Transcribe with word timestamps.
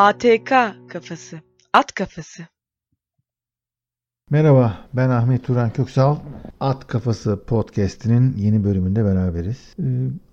ATK 0.00 0.52
kafası, 0.88 1.40
at 1.72 1.94
kafası. 1.94 2.42
Merhaba, 4.30 4.88
ben 4.92 5.10
Ahmet 5.10 5.44
Turan 5.44 5.70
Köksal. 5.72 6.16
At 6.60 6.86
Kafası 6.86 7.44
podcast'inin 7.46 8.36
yeni 8.36 8.64
bölümünde 8.64 9.04
beraberiz. 9.04 9.74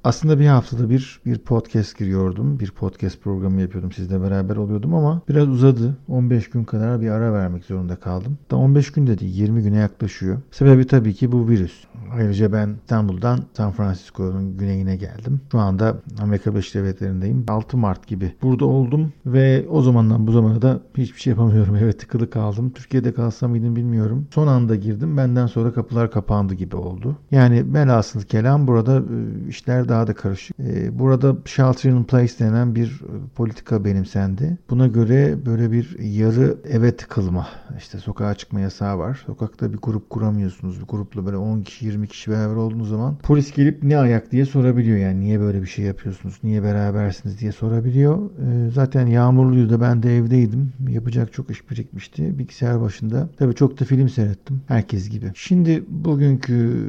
Aslında 0.03 0.39
bir 0.39 0.45
haftada 0.45 0.89
bir 0.89 1.19
bir 1.25 1.37
podcast 1.37 1.97
giriyordum. 1.97 2.59
Bir 2.59 2.71
podcast 2.71 3.21
programı 3.21 3.61
yapıyordum. 3.61 3.91
Sizle 3.91 4.21
beraber 4.21 4.55
oluyordum 4.55 4.93
ama 4.93 5.21
biraz 5.29 5.47
uzadı. 5.47 5.97
15 6.07 6.49
gün 6.49 6.63
kadar 6.63 7.01
bir 7.01 7.09
ara 7.09 7.33
vermek 7.33 7.65
zorunda 7.65 7.95
kaldım. 7.95 8.37
Da 8.51 8.55
15 8.55 8.91
gün 8.91 9.07
de 9.07 9.19
değil, 9.19 9.35
20 9.35 9.63
güne 9.63 9.77
yaklaşıyor. 9.77 10.37
Sebebi 10.51 10.87
tabii 10.87 11.13
ki 11.13 11.31
bu 11.31 11.49
virüs. 11.49 11.83
Ayrıca 12.13 12.53
ben 12.53 12.75
İstanbul'dan 12.81 13.39
San 13.53 13.71
Francisco'nun 13.71 14.57
güneyine 14.57 14.95
geldim. 14.95 15.41
Şu 15.51 15.59
anda 15.59 15.97
Amerika 16.21 16.51
Birleşik 16.51 16.75
Devletleri'ndeyim. 16.75 17.45
6 17.47 17.77
Mart 17.77 18.07
gibi 18.07 18.33
burada 18.41 18.65
oldum 18.65 19.13
ve 19.25 19.65
o 19.69 19.81
zamandan 19.81 20.27
bu 20.27 20.31
zamana 20.31 20.61
da 20.61 20.79
hiçbir 20.97 21.21
şey 21.21 21.31
yapamıyorum. 21.31 21.75
Evet 21.87 21.99
tıkılı 21.99 22.29
kaldım. 22.29 22.69
Türkiye'de 22.69 23.13
kalsam 23.13 23.49
mıydım 23.49 23.75
bilmiyorum. 23.75 24.27
Son 24.31 24.47
anda 24.47 24.75
girdim. 24.75 25.17
Benden 25.17 25.47
sonra 25.47 25.73
kapılar 25.73 26.11
kapandı 26.11 26.53
gibi 26.53 26.75
oldu. 26.75 27.15
Yani 27.31 27.73
velhasıl 27.73 28.21
kelam 28.21 28.67
burada 28.67 28.97
e, 28.97 29.49
daha 29.89 30.07
da 30.07 30.13
karışık. 30.13 30.59
E, 30.59 30.99
burada 30.99 31.35
shelter 31.45 31.89
in 31.89 32.03
place 32.03 32.39
denen 32.39 32.75
bir 32.75 32.87
e, 32.87 33.35
politika 33.35 33.85
benimsendi. 33.85 34.57
Buna 34.69 34.87
göre 34.87 35.45
böyle 35.45 35.71
bir 35.71 35.99
yarı 35.99 36.57
eve 36.69 36.95
tıkılma. 36.95 37.47
İşte 37.77 37.97
sokağa 37.97 38.33
çıkma 38.33 38.59
yasağı 38.59 38.97
var. 38.97 39.23
Sokakta 39.25 39.73
bir 39.73 39.77
grup 39.77 40.09
kuramıyorsunuz. 40.09 40.81
Bir 40.81 40.85
grupla 40.85 41.25
böyle 41.25 41.37
10 41.37 41.61
kişi 41.61 41.85
20 41.85 42.07
kişi 42.07 42.31
beraber 42.31 42.55
olduğunuz 42.55 42.89
zaman 42.89 43.15
polis 43.23 43.51
gelip 43.51 43.83
ne 43.83 43.97
ayak 43.97 44.31
diye 44.31 44.45
sorabiliyor. 44.45 44.97
Yani 44.97 45.19
niye 45.19 45.39
böyle 45.39 45.61
bir 45.61 45.67
şey 45.67 45.85
yapıyorsunuz? 45.85 46.39
Niye 46.43 46.63
berabersiniz 46.63 47.39
diye 47.39 47.51
sorabiliyor. 47.51 48.29
Zaten 48.73 49.07
yağmurluydu. 49.07 49.81
Ben 49.81 50.03
de 50.03 50.17
evdeydim. 50.17 50.73
Yapacak 50.89 51.33
çok 51.33 51.49
iş 51.49 51.71
birikmişti. 51.71 52.39
Bilgisayar 52.39 52.81
başında. 52.81 53.29
Tabii 53.37 53.55
çok 53.55 53.79
da 53.79 53.85
film 53.85 54.09
seyrettim. 54.09 54.61
Herkes 54.67 55.09
gibi. 55.09 55.31
Şimdi 55.35 55.83
bugünkü 55.89 56.83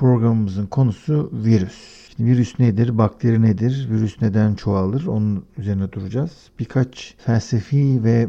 programımızın 0.00 0.66
konusu 0.66 1.30
virüs. 1.32 2.08
Şimdi 2.16 2.30
virüs 2.30 2.58
nedir, 2.58 2.98
bakteri 2.98 3.42
nedir, 3.42 3.88
virüs 3.90 4.22
neden 4.22 4.54
çoğalır 4.54 5.06
onun 5.06 5.44
üzerine 5.58 5.92
duracağız. 5.92 6.30
Birkaç 6.58 7.14
felsefi 7.18 8.04
ve 8.04 8.28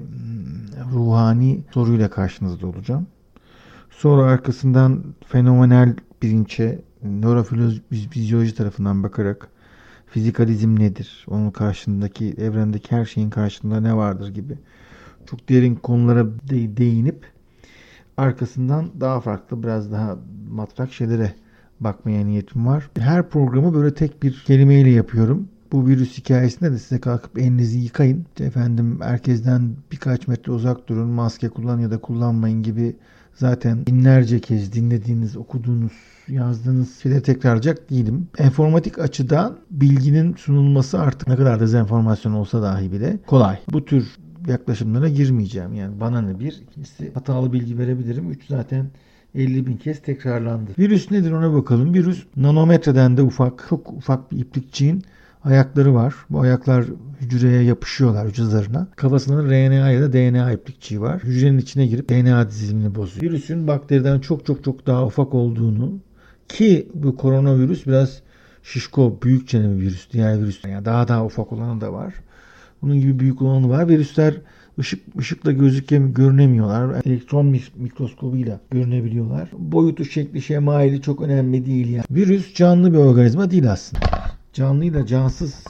ruhani 0.94 1.61
soruyla 1.73 2.09
karşınızda 2.09 2.67
olacağım. 2.67 3.08
Sonra 3.89 4.22
arkasından 4.22 5.03
fenomenal 5.27 5.95
bilinçe, 6.22 6.81
nörofizyoloji 7.03 8.55
tarafından 8.55 9.03
bakarak 9.03 9.47
fizikalizm 10.08 10.80
nedir, 10.80 11.25
onun 11.30 11.52
karşındaki, 11.52 12.33
evrendeki 12.38 12.92
her 12.95 13.05
şeyin 13.05 13.30
karşında 13.30 13.80
ne 13.80 13.95
vardır 13.95 14.30
gibi 14.30 14.58
çok 15.25 15.49
derin 15.49 15.75
konulara 15.75 16.25
de, 16.25 16.77
değinip 16.77 17.25
arkasından 18.17 18.89
daha 18.99 19.22
farklı 19.22 19.64
biraz 19.64 19.92
daha 19.92 20.17
matrak 20.49 20.94
şeylere 20.94 21.33
bakmaya 21.81 22.25
niyetim 22.25 22.67
var. 22.67 22.89
Her 22.99 23.29
programı 23.29 23.73
böyle 23.73 23.93
tek 23.93 24.23
bir 24.23 24.43
kelimeyle 24.47 24.89
yapıyorum. 24.89 25.47
Bu 25.71 25.87
virüs 25.87 26.17
hikayesinde 26.17 26.71
de 26.71 26.77
size 26.77 27.01
kalkıp 27.01 27.37
elinizi 27.37 27.79
yıkayın. 27.79 28.25
Efendim 28.39 28.99
herkesten 29.01 29.75
birkaç 29.91 30.27
metre 30.27 30.52
uzak 30.52 30.89
durun. 30.89 31.09
Maske 31.09 31.49
kullan 31.49 31.79
ya 31.79 31.91
da 31.91 31.97
kullanmayın 31.97 32.64
gibi 32.64 32.95
zaten 33.33 33.86
binlerce 33.86 34.39
kez 34.39 34.73
dinlediğiniz, 34.73 35.37
okuduğunuz, 35.37 35.91
yazdığınız 36.27 36.99
şeyleri 36.99 37.23
tekrarlayacak 37.23 37.89
değilim. 37.89 38.27
Enformatik 38.37 38.99
açıdan 38.99 39.58
bilginin 39.71 40.33
sunulması 40.33 40.99
artık 40.99 41.27
ne 41.27 41.36
kadar 41.36 41.59
dezenformasyon 41.59 42.33
olsa 42.33 42.61
dahi 42.61 42.91
bile 42.91 43.20
kolay. 43.27 43.59
Bu 43.71 43.86
tür 43.86 44.17
yaklaşımlara 44.47 45.09
girmeyeceğim. 45.09 45.73
Yani 45.73 45.99
bana 45.99 46.21
ne 46.21 46.39
bir, 46.39 46.61
ikincisi 46.70 47.14
hatalı 47.14 47.53
bilgi 47.53 47.77
verebilirim. 47.77 48.31
Üç 48.31 48.47
zaten 48.47 48.86
50 49.36 49.67
bin 49.67 49.77
kez 49.77 50.02
tekrarlandı. 50.02 50.71
Virüs 50.80 51.11
nedir 51.11 51.31
ona 51.31 51.53
bakalım. 51.53 51.93
Virüs 51.93 52.23
nanometreden 52.36 53.17
de 53.17 53.21
ufak, 53.21 53.65
çok 53.69 53.93
ufak 53.93 54.31
bir 54.31 54.39
iplikçiğin 54.39 55.03
ayakları 55.43 55.93
var. 55.93 56.15
Bu 56.30 56.42
ayaklar 56.42 56.86
hücreye 57.21 57.64
yapışıyorlar 57.64 58.27
hücre 58.27 58.43
zarına. 58.43 58.87
Kafasında 58.95 59.43
RNA 59.43 59.91
ya 59.91 60.02
da 60.02 60.14
DNA 60.14 60.52
iplikçiği 60.52 61.02
var. 61.02 61.23
Hücrenin 61.23 61.58
içine 61.58 61.87
girip 61.87 62.09
DNA 62.09 62.49
dizilimini 62.49 62.95
bozuyor. 62.95 63.23
Virüsün 63.23 63.67
bakteriden 63.67 64.20
çok 64.20 64.45
çok 64.45 64.64
çok 64.64 64.87
daha 64.87 65.05
ufak 65.05 65.33
olduğunu 65.33 65.99
ki 66.49 66.87
bu 66.93 67.15
koronavirüs 67.15 67.87
biraz 67.87 68.21
şişko, 68.64 69.20
büyük 69.23 69.47
çene 69.47 69.75
bir 69.75 69.81
virüs. 69.81 70.11
Diğer 70.14 70.41
virüs 70.41 70.64
yani 70.65 70.86
daha 70.86 71.08
daha 71.08 71.25
ufak 71.25 71.52
olanı 71.52 71.81
da 71.81 71.93
var. 71.93 72.14
Bunun 72.81 72.99
gibi 72.99 73.19
büyük 73.19 73.42
olanı 73.42 73.69
var. 73.69 73.89
Virüsler 73.89 74.33
ışık 74.80 75.19
ışıkla 75.19 75.52
gözükem 75.52 76.14
görünemiyorlar. 76.14 77.02
Elektron 77.05 77.45
mikroskobuyla 77.75 78.59
görünebiliyorlar. 78.71 79.49
Boyutu, 79.58 80.05
şekli, 80.05 80.42
şemali 80.42 81.02
çok 81.02 81.21
önemli 81.21 81.65
değil 81.65 81.89
yani. 81.89 82.05
Virüs 82.11 82.55
canlı 82.55 82.93
bir 82.93 82.97
organizma 82.97 83.52
değil 83.52 83.71
aslında. 83.71 84.02
Canlıyla 84.53 85.05
cansız 85.05 85.64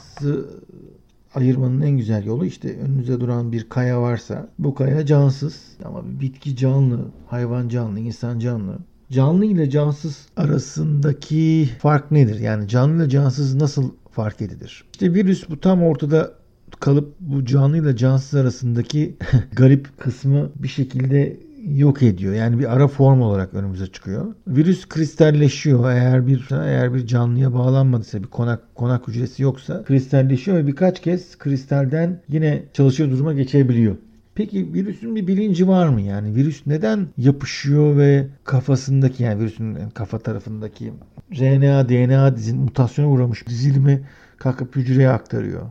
ayırmanın 1.34 1.80
en 1.80 1.96
güzel 1.96 2.24
yolu 2.24 2.46
işte 2.46 2.76
önünüze 2.78 3.20
duran 3.20 3.52
bir 3.52 3.68
kaya 3.68 4.02
varsa 4.02 4.48
bu 4.58 4.74
kaya 4.74 5.06
cansız 5.06 5.60
ama 5.84 6.02
bitki 6.20 6.56
canlı, 6.56 6.98
hayvan 7.26 7.68
canlı, 7.68 8.00
insan 8.00 8.38
canlı. 8.38 8.78
Canlı 9.10 9.44
ile 9.44 9.70
cansız 9.70 10.26
arasındaki 10.36 11.70
fark 11.78 12.10
nedir? 12.10 12.40
Yani 12.40 12.68
canlı 12.68 13.02
ile 13.02 13.10
cansız 13.10 13.54
nasıl 13.54 13.90
fark 14.10 14.40
edilir? 14.40 14.84
İşte 14.92 15.14
virüs 15.14 15.50
bu 15.50 15.60
tam 15.60 15.82
ortada 15.82 16.32
kalıp 16.80 17.14
bu 17.20 17.44
canlı 17.44 17.78
ile 17.78 17.96
cansız 17.96 18.34
arasındaki 18.34 19.16
garip 19.56 19.98
kısmı 19.98 20.50
bir 20.56 20.68
şekilde 20.68 21.36
yok 21.66 22.02
ediyor. 22.02 22.34
Yani 22.34 22.58
bir 22.58 22.72
ara 22.72 22.88
form 22.88 23.20
olarak 23.20 23.54
önümüze 23.54 23.86
çıkıyor. 23.86 24.34
Virüs 24.46 24.88
kristalleşiyor. 24.88 25.90
Eğer 25.90 26.26
bir 26.26 26.48
eğer 26.64 26.94
bir 26.94 27.06
canlıya 27.06 27.54
bağlanmadıysa 27.54 28.22
bir 28.22 28.28
konak 28.28 28.74
konak 28.74 29.08
hücresi 29.08 29.42
yoksa 29.42 29.84
kristalleşiyor 29.84 30.56
ve 30.56 30.66
birkaç 30.66 31.02
kez 31.02 31.38
kristalden 31.38 32.20
yine 32.28 32.62
çalışır 32.72 33.10
duruma 33.10 33.32
geçebiliyor. 33.32 33.96
Peki 34.34 34.72
virüsün 34.72 35.16
bir 35.16 35.26
bilinci 35.26 35.68
var 35.68 35.88
mı? 35.88 36.00
Yani 36.00 36.34
virüs 36.34 36.66
neden 36.66 37.06
yapışıyor 37.18 37.96
ve 37.96 38.26
kafasındaki 38.44 39.22
yani 39.22 39.40
virüsün 39.40 39.76
kafa 39.94 40.18
tarafındaki 40.18 40.92
RNA, 41.32 41.88
DNA 41.88 42.36
dizin 42.36 42.58
mutasyona 42.58 43.10
uğramış 43.10 43.46
dizilimi 43.46 44.02
kalkıp 44.38 44.76
hücreye 44.76 45.10
aktarıyor? 45.10 45.62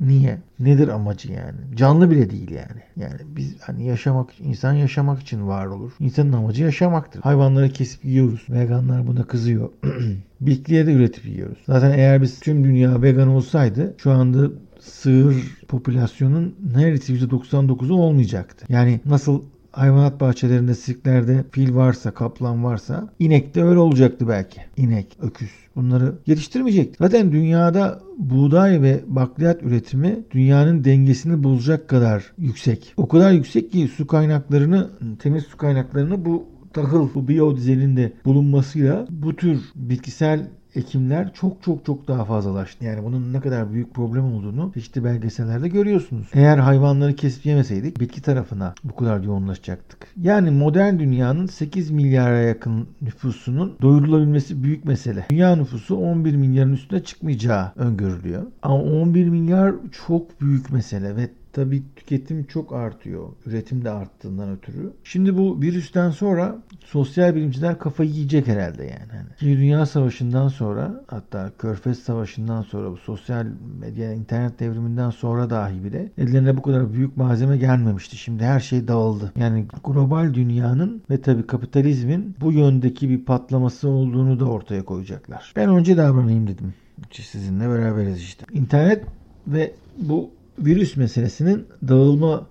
Niye? 0.00 0.38
Nedir 0.58 0.88
amacı 0.88 1.32
yani? 1.32 1.58
Canlı 1.76 2.10
bile 2.10 2.30
değil 2.30 2.50
yani. 2.50 2.82
Yani 2.96 3.20
biz 3.36 3.56
hani 3.60 3.86
yaşamak, 3.86 4.40
insan 4.40 4.72
yaşamak 4.72 5.20
için 5.22 5.46
var 5.46 5.66
olur. 5.66 5.92
İnsanın 6.00 6.32
amacı 6.32 6.62
yaşamaktır. 6.62 7.20
Hayvanları 7.20 7.70
kesip 7.70 8.04
yiyoruz. 8.04 8.46
Veganlar 8.50 9.06
buna 9.06 9.24
kızıyor. 9.24 9.70
Bitkiye 10.40 10.86
de 10.86 10.92
üretip 10.92 11.26
yiyoruz. 11.26 11.58
Zaten 11.66 11.90
eğer 11.90 12.22
biz 12.22 12.40
tüm 12.40 12.64
dünya 12.64 13.02
vegan 13.02 13.28
olsaydı 13.28 13.94
şu 13.98 14.10
anda 14.10 14.50
sığır 14.80 15.36
popülasyonun 15.68 16.54
neredeyse 16.74 17.12
%99'u 17.12 17.94
olmayacaktı. 17.94 18.66
Yani 18.68 19.00
nasıl 19.04 19.42
hayvanat 19.72 20.20
bahçelerinde, 20.20 20.74
sirklerde 20.74 21.44
fil 21.50 21.74
varsa, 21.74 22.10
kaplan 22.10 22.64
varsa 22.64 23.08
inek 23.18 23.54
de 23.54 23.62
öyle 23.62 23.78
olacaktı 23.78 24.28
belki. 24.28 24.60
İnek, 24.76 25.06
öküz 25.22 25.50
bunları 25.76 26.14
yetiştirmeyecekti. 26.26 26.96
Zaten 27.00 27.32
dünyada 27.32 28.00
buğday 28.18 28.82
ve 28.82 29.00
bakliyat 29.06 29.62
üretimi 29.62 30.18
dünyanın 30.30 30.84
dengesini 30.84 31.44
bozacak 31.44 31.88
kadar 31.88 32.32
yüksek. 32.38 32.94
O 32.96 33.08
kadar 33.08 33.32
yüksek 33.32 33.72
ki 33.72 33.88
su 33.96 34.06
kaynaklarını, 34.06 34.90
temiz 35.18 35.44
su 35.44 35.56
kaynaklarını 35.56 36.24
bu 36.24 36.46
tahıl, 36.72 37.08
bu 37.14 37.28
biyodizelin 37.28 37.96
de 37.96 38.12
bulunmasıyla 38.24 39.06
bu 39.10 39.36
tür 39.36 39.60
bitkisel 39.74 40.48
ekimler 40.74 41.34
çok 41.34 41.62
çok 41.62 41.84
çok 41.84 42.08
daha 42.08 42.24
fazlalaştı. 42.24 42.84
Yani 42.84 43.04
bunun 43.04 43.32
ne 43.32 43.40
kadar 43.40 43.72
büyük 43.72 43.94
problem 43.94 44.24
olduğunu 44.24 44.70
çeşitli 44.74 45.04
belgesellerde 45.04 45.68
görüyorsunuz. 45.68 46.26
Eğer 46.34 46.58
hayvanları 46.58 47.16
kesip 47.16 47.46
yemeseydik 47.46 48.00
bitki 48.00 48.22
tarafına 48.22 48.74
bu 48.84 48.96
kadar 48.96 49.20
yoğunlaşacaktık. 49.20 50.06
Yani 50.16 50.50
modern 50.50 50.98
dünyanın 50.98 51.46
8 51.46 51.90
milyara 51.90 52.38
yakın 52.38 52.88
nüfusunun 53.02 53.76
doyurulabilmesi 53.82 54.62
büyük 54.62 54.84
mesele. 54.84 55.26
Dünya 55.30 55.56
nüfusu 55.56 55.96
11 55.96 56.36
milyarın 56.36 56.72
üstüne 56.72 57.02
çıkmayacağı 57.02 57.72
öngörülüyor. 57.76 58.42
Ama 58.62 58.82
11 58.82 59.28
milyar 59.28 59.74
çok 60.06 60.40
büyük 60.40 60.72
mesele 60.72 61.16
ve 61.16 61.28
Tabii 61.52 61.82
tüketim 61.96 62.44
çok 62.44 62.72
artıyor. 62.72 63.28
Üretim 63.46 63.84
de 63.84 63.90
arttığından 63.90 64.50
ötürü. 64.50 64.92
Şimdi 65.04 65.36
bu 65.38 65.60
virüsten 65.60 66.10
sonra 66.10 66.58
sosyal 66.84 67.34
bilimciler 67.34 67.78
kafayı 67.78 68.10
yiyecek 68.10 68.46
herhalde 68.46 68.84
yani. 68.84 69.12
Hani 69.12 69.56
Dünya 69.56 69.86
Savaşı'ndan 69.86 70.48
sonra 70.48 71.04
hatta 71.06 71.52
Körfez 71.58 71.98
Savaşı'ndan 71.98 72.62
sonra 72.62 72.90
bu 72.90 72.96
sosyal 72.96 73.46
medya 73.80 74.12
internet 74.12 74.60
devriminden 74.60 75.10
sonra 75.10 75.50
dahi 75.50 75.84
bile 75.84 76.10
ellerine 76.18 76.56
bu 76.56 76.62
kadar 76.62 76.92
büyük 76.92 77.16
malzeme 77.16 77.56
gelmemişti. 77.56 78.16
Şimdi 78.16 78.44
her 78.44 78.60
şey 78.60 78.88
dağıldı. 78.88 79.32
Yani 79.36 79.66
global 79.84 80.34
dünyanın 80.34 81.02
ve 81.10 81.20
tabii 81.20 81.46
kapitalizmin 81.46 82.36
bu 82.40 82.52
yöndeki 82.52 83.08
bir 83.08 83.24
patlaması 83.24 83.88
olduğunu 83.88 84.40
da 84.40 84.44
ortaya 84.44 84.84
koyacaklar. 84.84 85.52
Ben 85.56 85.68
önce 85.68 85.96
davranayım 85.96 86.46
dedim. 86.46 86.74
Sizinle 87.12 87.68
beraberiz 87.68 88.18
işte. 88.18 88.46
İnternet 88.52 89.04
ve 89.46 89.72
bu 89.98 90.30
virüs 90.58 90.96
meselesinin 90.96 91.66
dağılma 91.88 92.46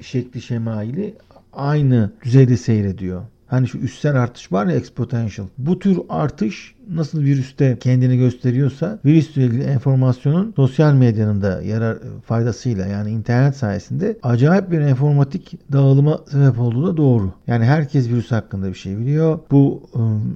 şekli 0.00 0.42
şemaili 0.42 1.14
aynı 1.52 2.10
düzeyde 2.24 2.56
seyrediyor. 2.56 3.22
Hani 3.46 3.68
şu 3.68 3.78
üstsel 3.78 4.22
artış 4.22 4.52
var 4.52 4.66
ya 4.66 4.76
exponential. 4.76 5.46
Bu 5.58 5.78
tür 5.78 5.98
artış 6.08 6.74
nasıl 6.90 7.20
virüste 7.20 7.78
kendini 7.80 8.18
gösteriyorsa 8.18 8.98
virüsle 9.04 9.44
ilgili 9.44 9.62
enformasyonun 9.62 10.52
sosyal 10.56 10.94
medyanın 10.94 11.42
da 11.42 11.62
yarar 11.62 11.98
faydasıyla 12.26 12.86
yani 12.86 13.10
internet 13.10 13.56
sayesinde 13.56 14.18
acayip 14.22 14.70
bir 14.70 14.80
informatik 14.80 15.72
dağılıma 15.72 16.20
sebep 16.30 16.60
olduğu 16.60 16.86
da 16.86 16.96
doğru. 16.96 17.32
Yani 17.46 17.64
herkes 17.64 18.08
virüs 18.08 18.30
hakkında 18.30 18.68
bir 18.68 18.74
şey 18.74 18.98
biliyor. 18.98 19.38
Bu 19.50 19.82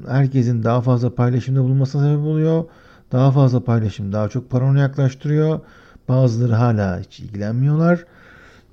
herkesin 0.08 0.64
daha 0.64 0.80
fazla 0.80 1.14
paylaşımda 1.14 1.62
bulunmasına 1.62 2.02
sebep 2.02 2.26
oluyor. 2.26 2.64
Daha 3.12 3.32
fazla 3.32 3.64
paylaşım 3.64 4.12
daha 4.12 4.28
çok 4.28 4.50
paranoya 4.50 4.82
yaklaştırıyor. 4.82 5.60
Bazıları 6.08 6.54
hala 6.54 7.00
hiç 7.00 7.20
ilgilenmiyorlar. 7.20 8.04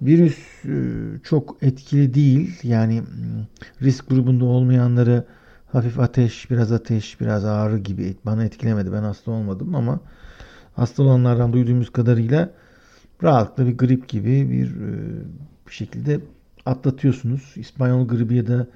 Virüs 0.02 0.66
e, 0.66 0.76
çok 1.24 1.58
etkili 1.62 2.14
değil. 2.14 2.60
Yani 2.64 3.04
risk 3.82 4.10
grubunda 4.10 4.46
olmayanları 4.46 5.24
hafif 5.72 6.00
ateş, 6.00 6.52
biraz 6.52 6.72
ateş, 6.72 7.22
biraz 7.22 7.46
ağrı 7.46 7.78
gibi 7.78 8.16
bana 8.26 8.44
etkilemedi. 8.44 8.92
Ben 8.92 9.04
hasta 9.04 9.32
olmadım 9.32 9.76
ama 9.76 10.00
hasta 10.76 11.04
olanlardan 11.04 11.54
duyduğumuz 11.54 11.90
kadarıyla 11.92 12.50
rahatlıkla 13.24 13.68
bir 13.68 13.78
grip 13.78 14.10
gibi 14.10 14.52
bir, 14.52 14.68
e, 14.72 14.94
bir 15.68 15.74
şekilde 15.74 16.20
atlatıyorsunuz. 16.66 17.54
İspanyol 17.56 18.08
gribi 18.08 18.36
ya 18.36 18.48
da 18.48 18.68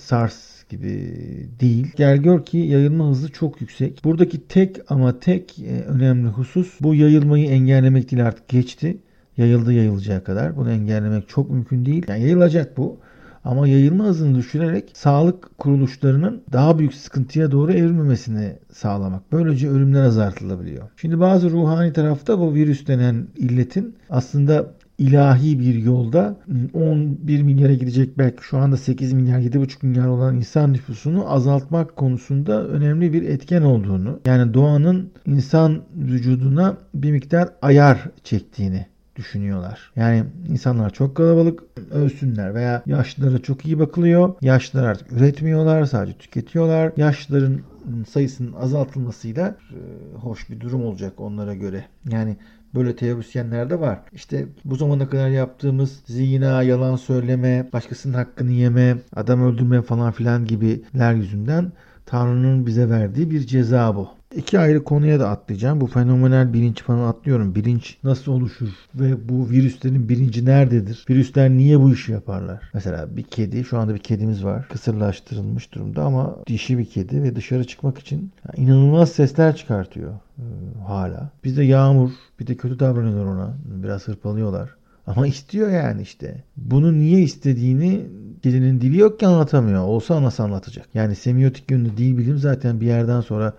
SARS 0.00 0.64
gibi 0.68 1.14
değil. 1.60 1.92
Gel 1.96 2.16
gör 2.16 2.44
ki 2.44 2.58
yayılma 2.58 3.08
hızı 3.08 3.32
çok 3.32 3.60
yüksek. 3.60 4.04
Buradaki 4.04 4.48
tek 4.48 4.76
ama 4.88 5.20
tek 5.20 5.58
önemli 5.86 6.28
husus 6.28 6.80
bu 6.80 6.94
yayılmayı 6.94 7.48
engellemek 7.48 8.10
değil 8.10 8.26
artık 8.26 8.48
geçti 8.48 8.98
yayıldı 9.36 9.72
yayılacağı 9.72 10.24
kadar. 10.24 10.56
Bunu 10.56 10.70
engellemek 10.70 11.28
çok 11.28 11.50
mümkün 11.50 11.86
değil. 11.86 12.04
Yani 12.08 12.22
yayılacak 12.22 12.76
bu. 12.76 12.98
Ama 13.44 13.68
yayılma 13.68 14.04
hızını 14.04 14.36
düşürerek 14.36 14.90
sağlık 14.94 15.58
kuruluşlarının 15.58 16.42
daha 16.52 16.78
büyük 16.78 16.94
sıkıntıya 16.94 17.50
doğru 17.50 17.72
evrilmemesini 17.72 18.52
sağlamak. 18.72 19.32
Böylece 19.32 19.68
ölümler 19.70 20.02
azaltılabiliyor. 20.02 20.88
Şimdi 20.96 21.20
bazı 21.20 21.50
ruhani 21.50 21.92
tarafta 21.92 22.38
bu 22.38 22.54
virüs 22.54 22.86
denen 22.86 23.26
illetin 23.36 23.96
aslında 24.10 24.74
ilahi 25.02 25.58
bir 25.60 25.74
yolda 25.74 26.36
11 26.74 27.42
milyara 27.42 27.74
gidecek 27.74 28.18
belki 28.18 28.44
şu 28.44 28.58
anda 28.58 28.76
8 28.76 29.12
milyar 29.12 29.38
7,5 29.38 29.86
milyar 29.86 30.06
olan 30.06 30.36
insan 30.36 30.72
nüfusunu 30.72 31.32
azaltmak 31.32 31.96
konusunda 31.96 32.68
önemli 32.68 33.12
bir 33.12 33.22
etken 33.22 33.62
olduğunu 33.62 34.20
yani 34.26 34.54
doğanın 34.54 35.10
insan 35.26 35.82
vücuduna 35.96 36.76
bir 36.94 37.12
miktar 37.12 37.48
ayar 37.62 38.08
çektiğini 38.24 38.91
düşünüyorlar. 39.16 39.92
Yani 39.96 40.24
insanlar 40.48 40.90
çok 40.90 41.16
kalabalık 41.16 41.62
ölsünler 41.90 42.54
veya 42.54 42.82
yaşlılara 42.86 43.38
çok 43.38 43.66
iyi 43.66 43.78
bakılıyor. 43.78 44.34
Yaşlılar 44.40 44.84
artık 44.84 45.12
üretmiyorlar 45.12 45.84
sadece 45.84 46.18
tüketiyorlar. 46.18 46.92
Yaşlıların 46.96 47.60
sayısının 48.08 48.52
azaltılmasıyla 48.52 49.56
e, 49.70 49.78
hoş 50.16 50.50
bir 50.50 50.60
durum 50.60 50.84
olacak 50.84 51.20
onlara 51.20 51.54
göre. 51.54 51.84
Yani 52.10 52.36
Böyle 52.74 52.96
teorisyenler 52.96 53.70
de 53.70 53.80
var. 53.80 53.98
İşte 54.12 54.46
bu 54.64 54.76
zamana 54.76 55.08
kadar 55.08 55.28
yaptığımız 55.28 56.02
zina, 56.06 56.62
yalan 56.62 56.96
söyleme, 56.96 57.68
başkasının 57.72 58.14
hakkını 58.14 58.50
yeme, 58.50 58.96
adam 59.16 59.42
öldürme 59.42 59.82
falan 59.82 60.12
filan 60.12 60.44
gibiler 60.44 61.14
yüzünden 61.14 61.72
Tanrı'nın 62.06 62.66
bize 62.66 62.90
verdiği 62.90 63.30
bir 63.30 63.46
ceza 63.46 63.96
bu. 63.96 64.08
İki 64.34 64.58
ayrı 64.58 64.84
konuya 64.84 65.20
da 65.20 65.28
atlayacağım. 65.28 65.80
Bu 65.80 65.86
fenomenal 65.86 66.52
bilinç 66.52 66.82
falan 66.82 67.08
atlıyorum. 67.08 67.54
Bilinç 67.54 67.96
nasıl 68.04 68.32
oluşur 68.32 68.68
ve 68.94 69.28
bu 69.28 69.50
virüslerin 69.50 70.08
bilinci 70.08 70.44
nerededir? 70.44 71.04
Virüsler 71.10 71.50
niye 71.50 71.80
bu 71.80 71.92
işi 71.92 72.12
yaparlar? 72.12 72.70
Mesela 72.74 73.16
bir 73.16 73.22
kedi, 73.22 73.64
şu 73.64 73.78
anda 73.78 73.94
bir 73.94 73.98
kedimiz 73.98 74.44
var. 74.44 74.68
Kısırlaştırılmış 74.68 75.72
durumda 75.72 76.04
ama 76.04 76.36
dişi 76.46 76.78
bir 76.78 76.84
kedi 76.84 77.22
ve 77.22 77.36
dışarı 77.36 77.64
çıkmak 77.64 77.98
için 77.98 78.30
inanılmaz 78.56 79.12
sesler 79.12 79.56
çıkartıyor 79.56 80.12
e, 80.38 80.44
hala. 80.86 81.30
Bizde 81.44 81.64
yağmur, 81.64 82.10
bir 82.40 82.46
de 82.46 82.56
kötü 82.56 82.78
davranıyorlar 82.78 83.24
ona. 83.24 83.54
Biraz 83.64 84.08
hırpalıyorlar. 84.08 84.70
Ama 85.06 85.26
istiyor 85.26 85.70
yani 85.70 86.02
işte. 86.02 86.44
Bunu 86.56 86.92
niye 86.98 87.22
istediğini 87.22 88.06
kedinin 88.42 88.80
dili 88.80 88.98
yok 88.98 89.20
ki 89.20 89.26
anlatamıyor. 89.26 89.82
Olsa 89.82 90.22
nasıl 90.22 90.42
anlatacak? 90.42 90.86
Yani 90.94 91.14
semiotik 91.16 91.70
yönlü 91.70 91.96
dil 91.96 92.18
bilim 92.18 92.38
zaten 92.38 92.80
bir 92.80 92.86
yerden 92.86 93.20
sonra 93.20 93.52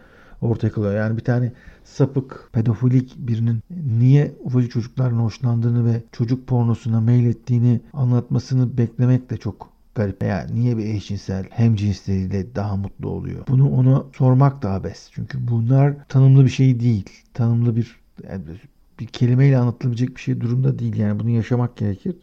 ortaya 0.43 0.71
kalıyor. 0.71 0.95
Yani 0.95 1.17
bir 1.17 1.23
tane 1.23 1.51
sapık, 1.83 2.49
pedofilik 2.53 3.15
birinin 3.17 3.59
niye 3.99 4.35
ufacık 4.43 4.71
çocuklarla 4.71 5.17
hoşlandığını 5.17 5.85
ve 5.85 6.03
çocuk 6.11 6.47
pornosuna 6.47 7.01
meylettiğini 7.01 7.81
anlatmasını 7.93 8.77
beklemek 8.77 9.29
de 9.29 9.37
çok 9.37 9.69
garip. 9.95 10.23
Yani 10.23 10.55
niye 10.55 10.77
bir 10.77 10.85
eşcinsel 10.85 11.45
hem 11.49 11.75
cinsleriyle 11.75 12.55
daha 12.55 12.75
mutlu 12.75 13.09
oluyor? 13.09 13.47
Bunu 13.47 13.71
ona 13.71 14.03
sormak 14.17 14.61
da 14.61 14.71
abes. 14.71 15.09
Çünkü 15.11 15.47
bunlar 15.47 16.07
tanımlı 16.07 16.45
bir 16.45 16.49
şey 16.49 16.79
değil. 16.79 17.09
Tanımlı 17.33 17.75
bir 17.75 17.99
yani 18.29 18.43
bir 18.99 19.05
kelimeyle 19.05 19.57
anlatılabilecek 19.57 20.15
bir 20.15 20.21
şey 20.21 20.41
durumda 20.41 20.79
değil. 20.79 20.95
Yani 20.95 21.19
bunu 21.19 21.29
yaşamak 21.29 21.77
gerekir. 21.77 22.15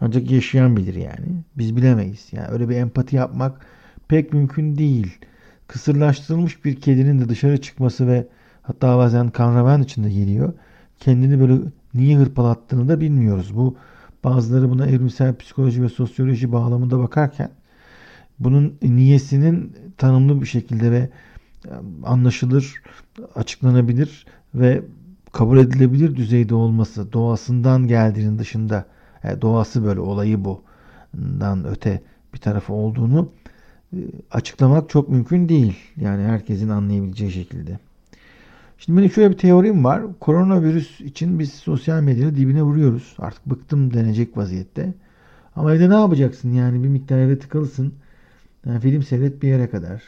Ancak 0.00 0.30
yaşayan 0.30 0.76
bilir 0.76 0.94
yani. 0.94 1.26
Biz 1.58 1.76
bilemeyiz. 1.76 2.28
Yani 2.32 2.48
öyle 2.48 2.68
bir 2.68 2.76
empati 2.76 3.16
yapmak 3.16 3.66
pek 4.08 4.32
mümkün 4.32 4.78
değil 4.78 5.18
kısırlaştırılmış 5.70 6.64
bir 6.64 6.80
kedinin 6.80 7.18
de 7.18 7.28
dışarı 7.28 7.60
çıkması 7.60 8.06
ve 8.06 8.26
hatta 8.62 8.98
bazen 8.98 9.30
kan 9.30 9.56
revan 9.56 9.82
içinde 9.82 10.10
geliyor. 10.10 10.52
Kendini 11.00 11.40
böyle 11.40 11.60
niye 11.94 12.18
hırpalattığını 12.18 12.88
da 12.88 13.00
bilmiyoruz. 13.00 13.56
Bu 13.56 13.76
bazıları 14.24 14.70
buna 14.70 14.86
evrimsel 14.86 15.36
psikoloji 15.36 15.82
ve 15.82 15.88
sosyoloji 15.88 16.52
bağlamında 16.52 16.98
bakarken 16.98 17.50
bunun 18.38 18.78
niyesinin 18.82 19.76
tanımlı 19.96 20.40
bir 20.40 20.46
şekilde 20.46 20.90
ve 20.90 21.10
e, 21.66 21.72
anlaşılır, 22.04 22.74
açıklanabilir 23.34 24.26
ve 24.54 24.82
kabul 25.32 25.58
edilebilir 25.58 26.16
düzeyde 26.16 26.54
olması 26.54 27.12
doğasından 27.12 27.88
geldiğinin 27.88 28.38
dışında 28.38 28.86
yani 29.24 29.38
e, 29.38 29.42
doğası 29.42 29.84
böyle 29.84 30.00
olayı 30.00 30.44
bu 30.44 30.62
öte 31.64 32.02
bir 32.34 32.38
tarafı 32.38 32.72
olduğunu 32.72 33.32
açıklamak 34.30 34.90
çok 34.90 35.08
mümkün 35.08 35.48
değil. 35.48 35.76
Yani 35.96 36.22
herkesin 36.22 36.68
anlayabileceği 36.68 37.32
şekilde. 37.32 37.78
Şimdi 38.78 38.98
benim 38.98 39.10
şöyle 39.10 39.30
bir 39.30 39.38
teorim 39.38 39.84
var. 39.84 40.02
Koronavirüs 40.20 41.00
için 41.00 41.38
biz 41.38 41.52
sosyal 41.52 42.02
medyada 42.02 42.36
dibine 42.36 42.62
vuruyoruz. 42.62 43.14
Artık 43.18 43.46
bıktım 43.46 43.94
denecek 43.94 44.36
vaziyette. 44.36 44.94
Ama 45.56 45.74
evde 45.74 45.90
ne 45.90 45.94
yapacaksın? 45.94 46.52
Yani 46.52 46.82
bir 46.82 46.88
miktar 46.88 47.18
evde 47.18 47.38
tıkalısın. 47.38 47.94
Yani 48.66 48.80
film 48.80 49.02
seyret 49.02 49.42
bir 49.42 49.48
yere 49.48 49.70
kadar. 49.70 50.02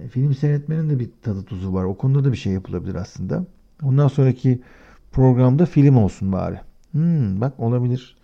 E, 0.00 0.08
film 0.08 0.34
seyretmenin 0.34 0.90
de 0.90 0.98
bir 0.98 1.08
tadı 1.22 1.42
tuzu 1.42 1.74
var. 1.74 1.84
O 1.84 1.96
konuda 1.96 2.24
da 2.24 2.32
bir 2.32 2.36
şey 2.36 2.52
yapılabilir 2.52 2.94
aslında. 2.94 3.44
Ondan 3.82 4.08
sonraki 4.08 4.60
programda 5.12 5.66
film 5.66 5.96
olsun 5.96 6.32
bari. 6.32 6.60
Hmm, 6.92 7.40
bak 7.40 7.60
olabilir. 7.60 8.16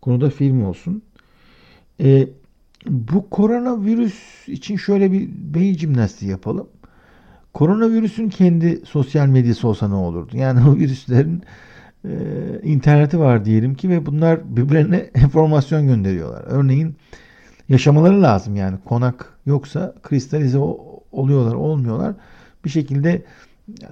Konuda 0.00 0.30
film 0.30 0.64
olsun. 0.64 1.02
E, 2.00 2.28
bu 2.86 3.30
koronavirüs 3.30 4.48
için 4.48 4.76
şöyle 4.76 5.12
bir 5.12 5.28
beyin 5.54 5.74
jimnastiği 5.74 6.30
yapalım. 6.30 6.68
Koronavirüsün 7.54 8.28
kendi 8.28 8.82
sosyal 8.86 9.26
medyası 9.26 9.68
olsa 9.68 9.88
ne 9.88 9.94
olurdu? 9.94 10.36
Yani 10.36 10.68
o 10.68 10.76
virüslerin 10.76 11.42
e, 12.04 12.10
interneti 12.62 13.18
var 13.18 13.44
diyelim 13.44 13.74
ki 13.74 13.88
ve 13.88 14.06
bunlar 14.06 14.56
birbirlerine 14.56 14.96
enformasyon 15.14 15.86
gönderiyorlar. 15.86 16.44
Örneğin 16.46 16.96
yaşamaları 17.68 18.22
lazım 18.22 18.56
yani 18.56 18.78
konak 18.84 19.32
yoksa 19.46 19.94
kristalize 20.02 20.58
oluyorlar 21.12 21.54
olmuyorlar. 21.54 22.14
Bir 22.64 22.70
şekilde 22.70 23.22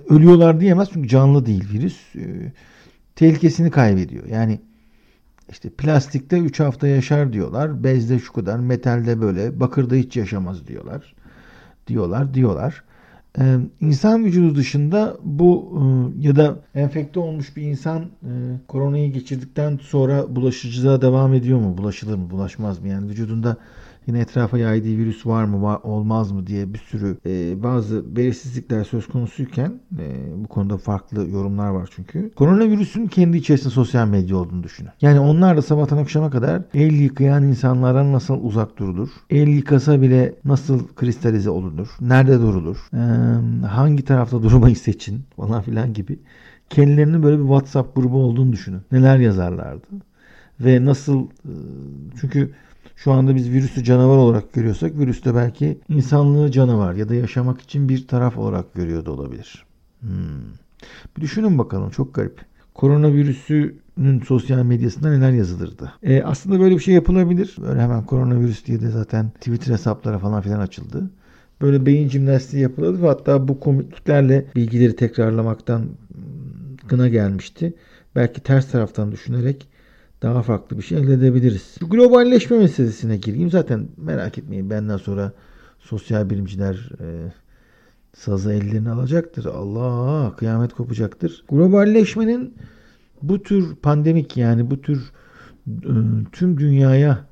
ölüyorlar 0.08 0.60
diyemez 0.60 0.88
çünkü 0.92 1.08
canlı 1.08 1.46
değil 1.46 1.64
virüs. 1.72 2.16
E, 2.16 2.52
tehlikesini 3.16 3.70
kaybediyor. 3.70 4.26
Yani 4.26 4.60
işte 5.50 5.70
plastikte 5.70 6.38
3 6.38 6.60
hafta 6.60 6.86
yaşar 6.86 7.32
diyorlar. 7.32 7.84
Bezde 7.84 8.18
şu 8.18 8.32
kadar, 8.32 8.58
metalde 8.58 9.20
böyle, 9.20 9.60
bakırda 9.60 9.94
hiç 9.94 10.16
yaşamaz 10.16 10.66
diyorlar. 10.66 11.14
Diyorlar, 11.86 12.34
diyorlar. 12.34 12.84
Ee, 13.38 13.56
insan 13.80 14.24
vücudu 14.24 14.54
dışında 14.54 15.16
bu 15.22 15.78
e, 15.78 16.26
ya 16.26 16.36
da 16.36 16.56
enfekte 16.74 17.20
olmuş 17.20 17.56
bir 17.56 17.62
insan 17.62 18.02
e, 18.02 18.30
koronayı 18.68 19.12
geçirdikten 19.12 19.78
sonra 19.82 20.36
bulaşıcılığa 20.36 21.02
devam 21.02 21.34
ediyor 21.34 21.58
mu? 21.58 21.78
Bulaşılır 21.78 22.16
mı? 22.16 22.30
Bulaşmaz 22.30 22.80
mı? 22.80 22.88
Yani 22.88 23.08
vücudunda 23.08 23.56
yine 24.06 24.20
etrafa 24.20 24.58
yaydığı 24.58 24.96
virüs 24.98 25.26
var 25.26 25.44
mı 25.44 25.62
var, 25.62 25.80
olmaz 25.82 26.32
mı 26.32 26.46
diye 26.46 26.74
bir 26.74 26.78
sürü 26.78 27.16
e, 27.26 27.62
bazı 27.62 28.16
belirsizlikler 28.16 28.84
söz 28.84 29.06
konusuyken 29.06 29.80
e, 29.98 30.06
bu 30.36 30.48
konuda 30.48 30.76
farklı 30.78 31.28
yorumlar 31.28 31.68
var 31.68 31.88
çünkü. 31.96 32.30
Koronavirüsün 32.36 33.06
kendi 33.06 33.36
içerisinde 33.36 33.70
sosyal 33.70 34.08
medya 34.08 34.36
olduğunu 34.36 34.62
düşünün. 34.62 34.90
Yani 35.00 35.20
onlar 35.20 35.56
da 35.56 35.62
sabahtan 35.62 35.98
akşama 35.98 36.30
kadar 36.30 36.62
el 36.74 36.92
yıkayan 36.92 37.42
insanlardan 37.42 38.12
nasıl 38.12 38.44
uzak 38.44 38.78
durulur? 38.78 39.08
El 39.30 39.48
yıkasa 39.48 40.02
bile 40.02 40.34
nasıl 40.44 40.88
kristalize 40.88 41.50
olunur? 41.50 41.88
Nerede 42.00 42.40
durulur? 42.40 42.76
E, 42.94 43.66
hangi 43.66 44.04
tarafta 44.04 44.42
durmayı 44.42 44.76
seçin 44.76 45.22
falan 45.36 45.62
filan 45.62 45.92
gibi. 45.92 46.18
Kendilerinin 46.70 47.22
böyle 47.22 47.36
bir 47.36 47.42
WhatsApp 47.42 47.96
grubu 47.96 48.18
olduğunu 48.18 48.52
düşünün. 48.52 48.80
Neler 48.92 49.18
yazarlardı? 49.18 49.86
Ve 50.60 50.84
nasıl 50.84 51.22
e, 51.22 51.52
çünkü 52.20 52.52
şu 52.96 53.12
anda 53.12 53.36
biz 53.36 53.50
virüsü 53.50 53.84
canavar 53.84 54.16
olarak 54.16 54.52
görüyorsak 54.52 54.98
virüs 54.98 55.24
de 55.24 55.34
belki 55.34 55.78
insanlığı 55.88 56.50
canavar 56.50 56.94
ya 56.94 57.08
da 57.08 57.14
yaşamak 57.14 57.60
için 57.60 57.88
bir 57.88 58.06
taraf 58.06 58.38
olarak 58.38 58.74
görüyor 58.74 59.04
da 59.06 59.12
olabilir. 59.12 59.64
Hmm. 60.00 60.10
Bir 61.16 61.22
düşünün 61.22 61.58
bakalım 61.58 61.90
çok 61.90 62.14
garip. 62.14 62.40
Koronavirüsünün 62.74 64.20
sosyal 64.26 64.62
medyasında 64.62 65.10
neler 65.10 65.30
yazılırdı? 65.30 65.92
E, 66.02 66.22
aslında 66.22 66.60
böyle 66.60 66.74
bir 66.74 66.80
şey 66.80 66.94
yapılabilir. 66.94 67.56
Böyle 67.62 67.80
hemen 67.80 68.04
koronavirüs 68.04 68.66
diye 68.66 68.80
de 68.80 68.88
zaten 68.88 69.30
Twitter 69.30 69.72
hesapları 69.72 70.18
falan 70.18 70.42
filan 70.42 70.60
açıldı. 70.60 71.10
Böyle 71.60 71.86
beyin 71.86 72.08
jimnastiği 72.08 72.62
yapılırdı 72.62 73.02
ve 73.02 73.06
hatta 73.06 73.48
bu 73.48 73.60
komikliklerle 73.60 74.46
bilgileri 74.56 74.96
tekrarlamaktan 74.96 75.86
gına 76.88 77.08
gelmişti. 77.08 77.74
Belki 78.16 78.40
ters 78.40 78.70
taraftan 78.70 79.12
düşünerek 79.12 79.68
daha 80.22 80.42
farklı 80.42 80.78
bir 80.78 80.82
şey 80.82 80.98
elde 80.98 81.14
edebiliriz. 81.14 81.76
Şu 81.78 81.88
globalleşme 81.88 82.58
meselesine 82.58 83.16
gireyim. 83.16 83.50
Zaten 83.50 83.88
merak 83.96 84.38
etmeyin 84.38 84.70
benden 84.70 84.96
sonra 84.96 85.32
sosyal 85.78 86.30
bilimciler 86.30 86.90
e, 87.00 87.32
sazı 88.16 88.52
ellerine 88.52 88.90
alacaktır. 88.90 89.44
Allah 89.44 90.36
kıyamet 90.36 90.72
kopacaktır. 90.72 91.44
Globalleşmenin 91.48 92.54
bu 93.22 93.42
tür 93.42 93.76
pandemik 93.76 94.36
yani 94.36 94.70
bu 94.70 94.80
tür 94.80 95.12
e, 95.68 95.92
tüm 96.32 96.58
dünyaya 96.58 97.26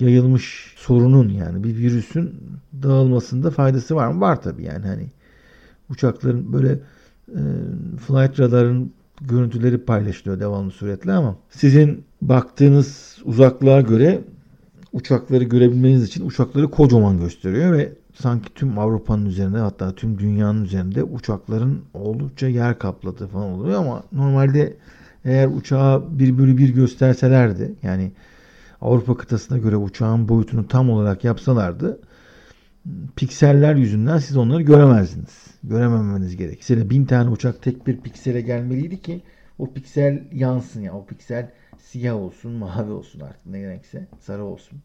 yayılmış 0.00 0.74
sorunun 0.76 1.28
yani 1.28 1.64
bir 1.64 1.76
virüsün 1.76 2.40
dağılmasında 2.82 3.50
faydası 3.50 3.96
var 3.96 4.08
mı? 4.08 4.20
Var 4.20 4.42
tabii 4.42 4.64
yani 4.64 4.86
hani 4.86 5.10
uçakların 5.90 6.52
böyle 6.52 6.78
e, 7.28 7.40
flight 8.06 8.40
radarın 8.40 8.92
görüntüleri 9.28 9.78
paylaşılıyor 9.78 10.40
devamlı 10.40 10.70
suretle 10.70 11.12
ama 11.12 11.36
sizin 11.50 12.04
baktığınız 12.22 13.18
uzaklığa 13.24 13.80
göre 13.80 14.20
uçakları 14.92 15.44
görebilmeniz 15.44 16.04
için 16.04 16.26
uçakları 16.26 16.70
kocaman 16.70 17.18
gösteriyor 17.18 17.72
ve 17.72 17.92
sanki 18.14 18.54
tüm 18.54 18.78
Avrupa'nın 18.78 19.26
üzerinde 19.26 19.58
hatta 19.58 19.94
tüm 19.94 20.18
dünyanın 20.18 20.64
üzerinde 20.64 21.02
uçakların 21.04 21.80
oldukça 21.94 22.48
yer 22.48 22.78
kapladığı 22.78 23.26
falan 23.26 23.50
oluyor. 23.50 23.78
Ama 23.78 24.02
normalde 24.12 24.76
eğer 25.24 25.48
uçağı 25.48 26.18
bir 26.18 26.38
bölü 26.38 26.56
bir 26.58 26.74
gösterselerdi 26.74 27.74
yani 27.82 28.12
Avrupa 28.80 29.16
kıtasına 29.16 29.58
göre 29.58 29.76
uçağın 29.76 30.28
boyutunu 30.28 30.68
tam 30.68 30.90
olarak 30.90 31.24
yapsalardı 31.24 31.98
pikseller 33.16 33.74
yüzünden 33.74 34.18
siz 34.18 34.36
onları 34.36 34.62
göremezdiniz. 34.62 35.46
Görememeniz 35.64 36.36
gerek. 36.36 36.56
Mesela 36.60 36.90
bin 36.90 37.04
tane 37.04 37.30
uçak 37.30 37.62
tek 37.62 37.86
bir 37.86 38.00
piksele 38.00 38.40
gelmeliydi 38.40 39.02
ki 39.02 39.20
o 39.58 39.72
piksel 39.72 40.24
yansın 40.32 40.80
ya. 40.80 40.94
O 40.94 41.06
piksel 41.06 41.50
siyah 41.78 42.16
olsun, 42.16 42.52
mavi 42.52 42.90
olsun 42.90 43.20
artık 43.20 43.46
ne 43.46 43.68
renkse 43.68 44.06
sarı 44.20 44.44
olsun. 44.44 44.78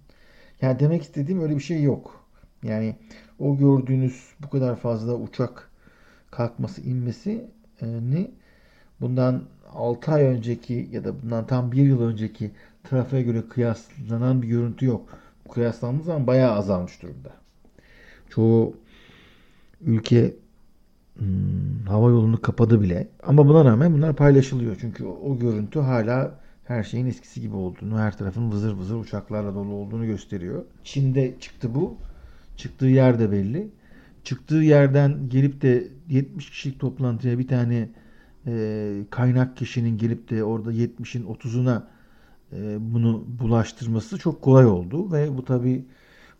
Yani 0.61 0.79
demek 0.79 1.01
istediğim 1.01 1.41
öyle 1.41 1.55
bir 1.55 1.61
şey 1.61 1.83
yok. 1.83 2.23
Yani 2.63 2.95
o 3.39 3.57
gördüğünüz 3.57 4.23
bu 4.43 4.49
kadar 4.49 4.75
fazla 4.75 5.15
uçak 5.15 5.69
kalkması 6.31 6.81
inmesi 6.81 7.45
ni 7.81 8.31
bundan 9.01 9.43
6 9.73 10.11
ay 10.11 10.23
önceki 10.23 10.89
ya 10.91 11.03
da 11.03 11.21
bundan 11.21 11.47
tam 11.47 11.71
1 11.71 11.77
yıl 11.77 12.01
önceki 12.01 12.51
trafiğe 12.83 13.21
göre 13.21 13.43
kıyaslanan 13.49 14.41
bir 14.41 14.47
görüntü 14.47 14.85
yok. 14.85 15.09
Kıyaslandığı 15.53 16.03
zaman 16.03 16.27
bayağı 16.27 16.51
azalmış 16.51 17.01
durumda. 17.01 17.46
Çoğu 18.29 18.73
ülke 19.81 20.35
hmm, 21.17 21.85
hava 21.87 22.09
yolunu 22.09 22.41
kapadı 22.41 22.81
bile. 22.81 23.07
Ama 23.23 23.47
buna 23.47 23.65
rağmen 23.65 23.93
bunlar 23.93 24.15
paylaşılıyor. 24.15 24.77
Çünkü 24.81 25.05
o, 25.05 25.19
o 25.23 25.39
görüntü 25.39 25.79
hala 25.79 26.39
her 26.63 26.83
şeyin 26.83 27.05
eskisi 27.05 27.41
gibi 27.41 27.55
olduğunu, 27.55 27.99
her 27.99 28.17
tarafın 28.17 28.51
vızır 28.51 28.73
vızır 28.73 28.95
uçaklarla 28.95 29.55
dolu 29.55 29.73
olduğunu 29.73 30.05
gösteriyor. 30.05 30.65
Çin'de 30.83 31.35
çıktı 31.39 31.75
bu. 31.75 31.97
Çıktığı 32.57 32.85
yer 32.85 33.19
de 33.19 33.31
belli. 33.31 33.69
Çıktığı 34.23 34.55
yerden 34.55 35.29
gelip 35.29 35.61
de 35.61 35.87
70 36.09 36.49
kişilik 36.49 36.79
toplantıya 36.79 37.39
bir 37.39 37.47
tane 37.47 37.89
e, 38.47 38.93
kaynak 39.09 39.57
kişinin 39.57 39.97
gelip 39.97 40.29
de 40.29 40.43
orada 40.43 40.73
70'in 40.73 41.23
30'una 41.23 41.83
e, 42.53 42.77
bunu 42.93 43.23
bulaştırması 43.39 44.17
çok 44.17 44.41
kolay 44.41 44.65
oldu 44.65 45.11
ve 45.11 45.37
bu 45.37 45.45
tabi 45.45 45.85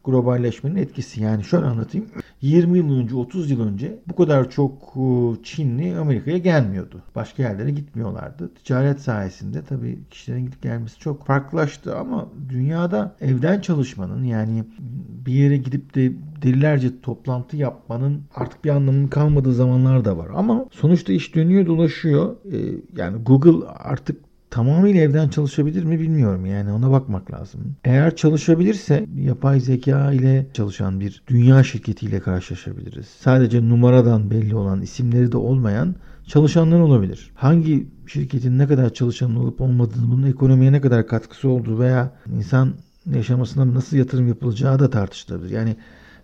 globalleşmenin 0.04 0.76
etkisi. 0.76 1.24
Yani 1.24 1.44
şöyle 1.44 1.66
anlatayım. 1.66 2.08
20 2.42 2.78
yıl 2.78 3.00
önce, 3.00 3.16
30 3.16 3.52
yıl 3.52 3.68
önce 3.68 4.00
bu 4.08 4.16
kadar 4.16 4.50
çok 4.50 4.74
e, 4.96 5.04
Çinli 5.44 5.98
Amerika'ya 5.98 6.38
gelmiyordu. 6.38 7.02
Başka 7.16 7.44
yerlere 7.44 7.72
gitmiyorlardı. 7.72 8.52
Ticaret 8.54 9.02
sayesinde 9.02 9.62
tabii 9.62 10.00
kişilerin 10.12 10.46
gidip 10.46 10.62
gelmesi 10.62 11.00
çok 11.00 11.26
farklılaştı 11.26 11.98
ama 11.98 12.28
dünyada 12.50 13.16
evden 13.22 13.62
çalışmanın 13.62 14.24
yani 14.24 14.64
bir 15.26 15.34
yere 15.34 15.58
gidip 15.58 15.96
de 15.96 16.12
delilerce 16.42 17.02
toplantı 17.02 17.58
yapmanın 17.58 18.22
artık 18.36 18.66
bir 18.66 18.70
anlamının 18.70 19.08
kalmadığı 19.08 19.54
zamanlar 19.54 20.06
da 20.06 20.18
var. 20.18 20.28
Ama 20.36 20.66
sonuçta 20.72 21.14
iş 21.14 21.36
dönüyor 21.36 21.66
dolaşıyor. 21.66 22.36
Ee, 22.52 22.58
yani 22.96 23.24
Google 23.24 23.68
artık 23.68 24.27
tamamıyla 24.50 25.02
evden 25.02 25.30
çalışabilir 25.30 25.84
mi 25.84 26.00
bilmiyorum 26.00 26.46
yani 26.46 26.72
ona 26.72 26.92
bakmak 26.92 27.34
lazım. 27.34 27.76
Eğer 27.86 28.16
çalışabilirse 28.16 29.06
yapay 29.16 29.60
zeka 29.60 30.12
ile 30.12 30.48
çalışan 30.54 31.00
bir 31.00 31.24
dünya 31.28 31.64
şirketiyle 31.64 32.20
karşılaşabiliriz. 32.20 33.08
Sadece 33.08 33.70
numaradan 33.70 34.32
belli 34.32 34.56
olan 34.56 34.82
isimleri 34.82 35.32
de 35.32 35.38
olmayan 35.38 35.96
çalışanlar 36.28 36.80
olabilir. 36.80 37.32
Hangi 37.36 37.88
şirketin 38.08 38.58
ne 38.58 38.68
kadar 38.68 38.94
çalışan 38.94 39.36
olup 39.36 39.62
olmadığını, 39.62 40.12
bunun 40.12 40.28
ekonomiye 40.28 40.72
ne 40.72 40.82
kadar 40.82 41.08
katkısı 41.08 41.50
olduğu 41.50 41.80
veya 41.80 42.12
insan 42.38 42.74
yaşamasına 43.16 43.74
nasıl 43.74 43.98
yatırım 43.98 44.28
yapılacağı 44.28 44.80
da 44.80 44.90
tartışılabilir. 44.90 45.50
Yani 45.50 45.76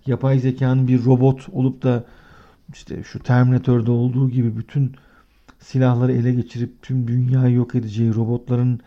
yapay 0.06 0.40
zekanın 0.40 0.88
bir 0.88 1.06
robot 1.06 1.50
olup 1.52 1.84
da 1.84 2.04
işte 2.74 3.04
şu 3.04 3.20
Terminator'da 3.20 3.92
olduğu 3.92 4.30
gibi 4.30 4.58
bütün 4.58 4.96
silahları 5.64 6.12
ele 6.12 6.34
geçirip 6.34 6.82
tüm 6.82 7.08
dünyayı 7.08 7.56
yok 7.56 7.76
edeceği, 7.76 8.16
robotların 8.16 8.80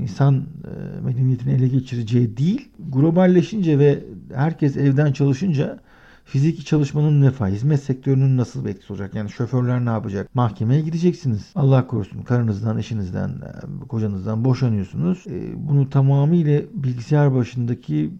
insan 0.00 0.34
e, 0.36 1.00
medeniyetini 1.00 1.52
ele 1.52 1.68
geçireceği 1.68 2.36
değil. 2.36 2.68
Globalleşince 2.92 3.78
ve 3.78 4.04
herkes 4.34 4.76
evden 4.76 5.12
çalışınca 5.12 5.78
fiziki 6.24 6.64
çalışmanın 6.64 7.20
ne 7.20 7.30
fayda, 7.30 7.54
hizmet 7.54 7.82
sektörünün 7.82 8.36
nasıl 8.36 8.64
bir 8.64 8.70
etkisi 8.70 8.92
olacak? 8.92 9.14
Yani 9.14 9.30
şoförler 9.30 9.84
ne 9.84 9.90
yapacak? 9.90 10.34
Mahkemeye 10.34 10.80
gideceksiniz. 10.80 11.50
Allah 11.54 11.86
korusun 11.86 12.22
karınızdan, 12.22 12.78
eşinizden, 12.78 13.28
e, 13.28 13.86
kocanızdan 13.88 14.44
boşanıyorsunuz. 14.44 15.24
E, 15.26 15.68
bunu 15.68 15.90
tamamıyla 15.90 16.62
bilgisayar 16.74 17.34
başındaki 17.34 18.10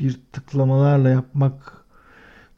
bir 0.00 0.20
tıklamalarla 0.32 1.08
yapmak 1.08 1.84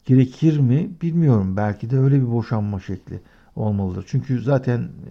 gerekir 0.05 0.59
mi 0.59 0.89
bilmiyorum. 1.01 1.57
Belki 1.57 1.89
de 1.89 1.99
öyle 1.99 2.21
bir 2.21 2.31
boşanma 2.31 2.79
şekli 2.79 3.21
olmalıdır. 3.55 4.05
Çünkü 4.07 4.41
zaten 4.41 4.79
e, 4.79 5.09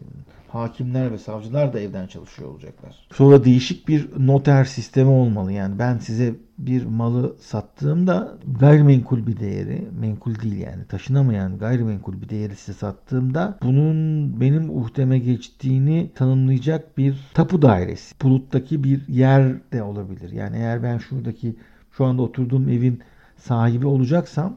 hakimler 0.48 1.12
ve 1.12 1.18
savcılar 1.18 1.72
da 1.72 1.80
evden 1.80 2.06
çalışıyor 2.06 2.50
olacaklar. 2.50 3.06
Sonra 3.12 3.44
değişik 3.44 3.88
bir 3.88 4.08
noter 4.26 4.64
sistemi 4.64 5.10
olmalı. 5.10 5.52
Yani 5.52 5.78
ben 5.78 5.98
size 5.98 6.34
bir 6.58 6.84
malı 6.84 7.36
sattığımda 7.40 8.38
gayrimenkul 8.60 9.26
bir 9.26 9.40
değeri, 9.40 9.88
menkul 10.00 10.34
değil 10.40 10.56
yani 10.56 10.84
taşınamayan 10.84 11.58
gayrimenkul 11.58 12.22
bir 12.22 12.28
değeri 12.28 12.56
size 12.56 12.78
sattığımda 12.78 13.58
bunun 13.62 14.40
benim 14.40 14.70
uhdeme 14.82 15.18
geçtiğini 15.18 16.10
tanımlayacak 16.14 16.98
bir 16.98 17.30
tapu 17.34 17.62
dairesi. 17.62 18.14
Buluttaki 18.22 18.84
bir 18.84 19.08
yer 19.08 19.72
de 19.72 19.82
olabilir. 19.82 20.32
Yani 20.32 20.56
eğer 20.56 20.82
ben 20.82 20.98
şuradaki 20.98 21.56
şu 21.96 22.04
anda 22.04 22.22
oturduğum 22.22 22.68
evin 22.68 23.00
sahibi 23.36 23.86
olacaksam 23.86 24.56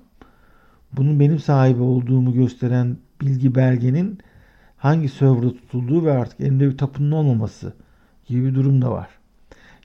bunun 0.94 1.20
benim 1.20 1.40
sahibi 1.40 1.82
olduğumu 1.82 2.34
gösteren 2.34 2.98
bilgi 3.22 3.56
belgenin 3.56 4.20
hangi 4.78 5.10
serverda 5.10 5.54
tutulduğu 5.54 6.06
ve 6.06 6.12
artık 6.12 6.40
elinde 6.40 6.70
bir 6.70 6.78
tapunun 6.78 7.12
olmaması 7.12 7.74
gibi 8.28 8.46
bir 8.46 8.56
durum 8.56 8.82
da 8.82 8.92
var. 8.92 9.08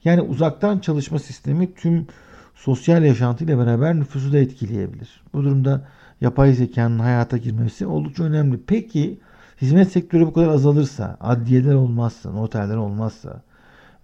Yani 0.03 0.21
uzaktan 0.21 0.79
çalışma 0.79 1.19
sistemi 1.19 1.73
tüm 1.73 2.07
sosyal 2.55 3.03
yaşantıyla 3.03 3.57
beraber 3.57 3.95
nüfusu 3.95 4.33
da 4.33 4.37
etkileyebilir. 4.37 5.21
Bu 5.33 5.43
durumda 5.43 5.87
yapay 6.21 6.53
zekanın 6.53 6.99
hayata 6.99 7.37
girmesi 7.37 7.85
oldukça 7.85 8.23
önemli. 8.23 8.59
Peki 8.67 9.19
hizmet 9.61 9.91
sektörü 9.91 10.25
bu 10.25 10.33
kadar 10.33 10.47
azalırsa, 10.47 11.17
adliyeler 11.19 11.73
olmazsa, 11.73 12.31
noterler 12.31 12.75
olmazsa 12.75 13.41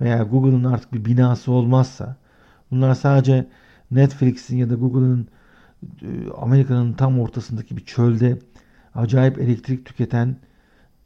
veya 0.01 0.23
Google'ın 0.23 0.63
artık 0.63 0.93
bir 0.93 1.05
binası 1.05 1.51
olmazsa 1.51 2.15
bunlar 2.71 2.95
sadece 2.95 3.47
Netflix'in 3.91 4.57
ya 4.57 4.69
da 4.69 4.75
Google'ın 4.75 5.27
Amerika'nın 6.37 6.93
tam 6.93 7.19
ortasındaki 7.19 7.77
bir 7.77 7.85
çölde 7.85 8.39
acayip 8.95 9.39
elektrik 9.39 9.85
tüketen 9.85 10.35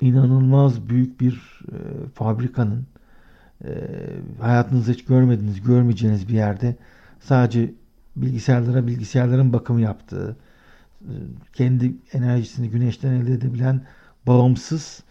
inanılmaz 0.02 0.90
büyük 0.90 1.22
bir 1.22 1.60
e, 1.72 1.78
fabrikanın 2.14 2.88
e, 3.66 3.70
hayatınızda 4.40 4.92
hiç 4.92 5.06
görmediğiniz, 5.06 5.62
görmeyeceğiniz 5.62 6.28
bir 6.28 6.34
yerde 6.34 6.76
sadece 7.20 7.74
bilgisayarlara 8.16 8.88
bilgisayarların 8.88 9.54
bakımı 9.54 9.82
yaptığı, 9.82 10.38
e, 11.02 11.12
kendi 11.54 11.96
enerjisini 12.14 12.70
güneşten 12.70 13.14
elde 13.14 13.34
edebilen 13.34 13.82
bağımsız 14.28 15.04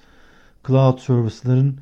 cloud 0.67 0.99
service'ların 0.99 1.79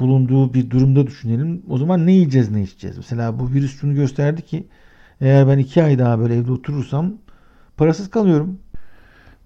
bulunduğu 0.00 0.54
bir 0.54 0.70
durumda 0.70 1.06
düşünelim. 1.06 1.62
O 1.68 1.78
zaman 1.78 2.06
ne 2.06 2.12
yiyeceğiz 2.12 2.50
ne 2.50 2.62
içeceğiz? 2.62 2.96
Mesela 2.96 3.38
bu 3.38 3.50
virüs 3.52 3.80
şunu 3.80 3.94
gösterdi 3.94 4.42
ki 4.42 4.66
eğer 5.20 5.48
ben 5.48 5.58
iki 5.58 5.82
ay 5.82 5.98
daha 5.98 6.18
böyle 6.18 6.36
evde 6.36 6.52
oturursam 6.52 7.12
parasız 7.76 8.10
kalıyorum. 8.10 8.58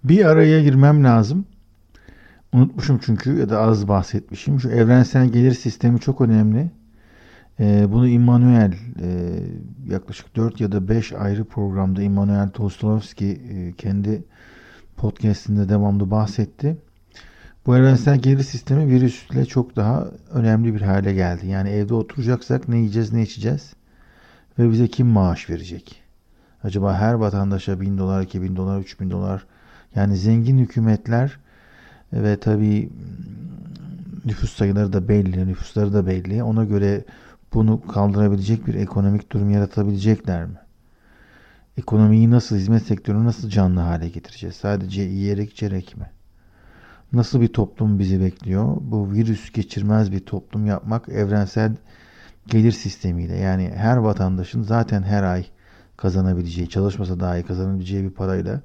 Bir 0.05 0.25
araya 0.25 0.63
girmem 0.63 1.05
lazım. 1.05 1.47
Unutmuşum 2.53 3.01
çünkü 3.05 3.39
ya 3.39 3.49
da 3.49 3.61
az 3.61 3.89
bahsetmişim. 3.89 4.61
Şu 4.61 4.69
evrensel 4.69 5.29
gelir 5.29 5.53
sistemi 5.53 6.01
çok 6.01 6.21
önemli. 6.21 6.71
Ee, 7.61 7.87
bunu 7.93 8.09
Immanuel 8.09 8.73
e, 9.03 9.41
yaklaşık 9.89 10.37
4 10.37 10.61
ya 10.61 10.73
da 10.73 10.89
5 10.89 11.13
ayrı 11.13 11.45
programda 11.45 12.03
Immanuel 12.03 12.49
Tolstoyevski 12.49 13.27
e, 13.27 13.73
kendi 13.73 14.25
podcastinde 14.97 15.69
devamlı 15.69 16.11
bahsetti. 16.11 16.77
Bu 17.67 17.77
evrensel 17.77 18.19
gelir 18.19 18.43
sistemi 18.43 18.87
virüsle 18.87 19.45
çok 19.45 19.77
daha 19.77 20.07
önemli 20.31 20.75
bir 20.75 20.81
hale 20.81 21.15
geldi. 21.15 21.47
Yani 21.47 21.69
evde 21.69 21.95
oturacaksak 21.95 22.69
ne 22.69 22.77
yiyeceğiz 22.77 23.13
ne 23.13 23.23
içeceğiz 23.23 23.73
ve 24.59 24.71
bize 24.71 24.89
kim 24.89 25.07
maaş 25.07 25.51
verecek? 25.51 26.03
Acaba 26.65 26.95
her 26.95 27.13
vatandaşa 27.13 27.81
1000 27.81 27.99
dolar, 27.99 28.23
2000 28.23 28.57
dolar, 28.57 28.81
3000 28.81 29.11
dolar 29.11 29.47
yani 29.95 30.17
zengin 30.17 30.59
hükümetler 30.59 31.39
ve 32.13 32.41
tabii 32.41 32.91
nüfus 34.25 34.57
sayıları 34.57 34.93
da 34.93 35.09
belli, 35.09 35.47
nüfusları 35.47 35.93
da 35.93 36.07
belli. 36.07 36.43
Ona 36.43 36.65
göre 36.65 37.05
bunu 37.55 37.87
kaldırabilecek 37.87 38.67
bir 38.67 38.75
ekonomik 38.75 39.33
durum 39.33 39.51
yaratabilecekler 39.51 40.45
mi? 40.45 40.57
Ekonomiyi 41.77 42.31
nasıl, 42.31 42.57
hizmet 42.57 42.83
sektörünü 42.83 43.25
nasıl 43.25 43.49
canlı 43.49 43.81
hale 43.81 44.09
getireceğiz? 44.09 44.57
Sadece 44.57 45.03
yiyerek 45.03 45.53
içerek 45.53 45.97
mi? 45.97 46.11
Nasıl 47.13 47.41
bir 47.41 47.49
toplum 47.49 47.99
bizi 47.99 48.21
bekliyor? 48.21 48.77
Bu 48.81 49.13
virüs 49.13 49.53
geçirmez 49.53 50.13
bir 50.13 50.21
toplum 50.21 50.67
yapmak 50.67 51.09
evrensel 51.09 51.77
gelir 52.49 52.73
sistemiyle 52.73 53.37
yani 53.37 53.71
her 53.75 53.97
vatandaşın 53.97 54.63
zaten 54.63 55.03
her 55.03 55.23
ay 55.23 55.47
kazanabileceği, 55.97 56.69
çalışmasa 56.69 57.21
dahi 57.21 57.43
kazanabileceği 57.43 58.05
bir 58.05 58.11
parayla 58.11 58.61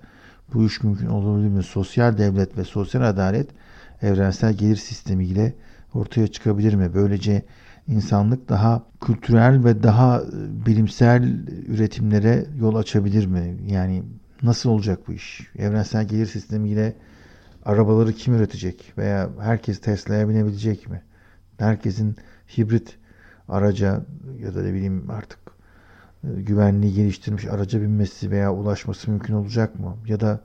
bu 0.53 0.65
iş 0.65 0.83
mümkün 0.83 1.07
olabilir 1.07 1.49
mi? 1.49 1.63
Sosyal 1.63 2.17
devlet 2.17 2.57
ve 2.57 2.63
sosyal 2.63 3.01
adalet 3.01 3.49
evrensel 4.01 4.53
gelir 4.53 4.75
sistemiyle 4.75 5.53
ortaya 5.93 6.27
çıkabilir 6.27 6.73
mi? 6.73 6.93
Böylece 6.93 7.45
insanlık 7.87 8.49
daha 8.49 8.83
kültürel 9.01 9.63
ve 9.63 9.83
daha 9.83 10.21
e, 10.21 10.65
bilimsel 10.65 11.23
üretimlere 11.67 12.45
yol 12.59 12.75
açabilir 12.75 13.25
mi? 13.25 13.57
Yani 13.67 14.03
nasıl 14.43 14.69
olacak 14.69 14.99
bu 15.07 15.13
iş? 15.13 15.47
Evrensel 15.57 16.07
gelir 16.07 16.25
sistemiyle 16.25 16.95
arabaları 17.65 18.13
kim 18.13 18.35
üretecek? 18.35 18.93
Veya 18.97 19.29
herkes 19.41 19.81
Tesla'ya 19.81 20.29
binebilecek 20.29 20.89
mi? 20.89 21.01
Herkesin 21.57 22.15
hibrit 22.57 22.97
araca 23.49 24.05
ya 24.39 24.55
da 24.55 24.63
ne 24.63 24.73
bileyim 24.73 25.09
artık 25.09 25.39
e, 26.23 26.41
güvenliği 26.41 26.93
geliştirmiş 26.93 27.45
araca 27.45 27.81
binmesi 27.81 28.31
veya 28.31 28.53
ulaşması 28.53 29.11
mümkün 29.11 29.33
olacak 29.33 29.79
mı? 29.79 29.97
Ya 30.07 30.19
da 30.19 30.41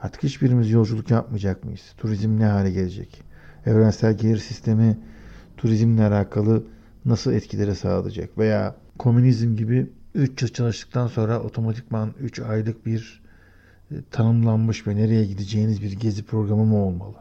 artık 0.00 0.22
hiçbirimiz 0.22 0.70
yolculuk 0.70 1.10
yapmayacak 1.10 1.64
mıyız? 1.64 1.82
Turizm 1.96 2.38
ne 2.38 2.44
hale 2.44 2.70
gelecek? 2.70 3.22
Evrensel 3.66 4.16
gelir 4.16 4.38
sistemi 4.38 4.98
turizmle 5.56 6.06
alakalı 6.06 6.64
nasıl 7.04 7.32
etkilere 7.32 7.74
sağlayacak? 7.74 8.38
Veya 8.38 8.74
komünizm 8.98 9.56
gibi 9.56 9.90
3 10.14 10.42
yıl 10.42 10.48
çalıştıktan 10.48 11.06
sonra 11.06 11.40
otomatikman 11.40 12.14
3 12.20 12.40
aylık 12.40 12.86
bir 12.86 13.22
e, 13.90 13.94
tanımlanmış 14.10 14.86
ve 14.86 14.96
nereye 14.96 15.24
gideceğiniz 15.24 15.82
bir 15.82 15.92
gezi 15.92 16.22
programı 16.22 16.64
mı 16.64 16.76
olmalı? 16.76 17.16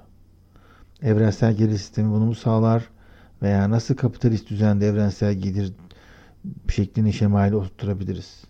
Evrensel 1.01 1.53
gelir 1.53 1.77
sistemi 1.77 2.11
bunu 2.11 2.25
mu 2.25 2.35
sağlar? 2.35 2.89
Veya 3.41 3.69
nasıl 3.69 3.95
kapitalist 3.95 4.49
düzende 4.49 4.87
evrensel 4.87 5.33
gelir 5.33 5.73
şeklini 6.69 7.13
şemali 7.13 7.55
oturtturabiliriz? 7.55 8.43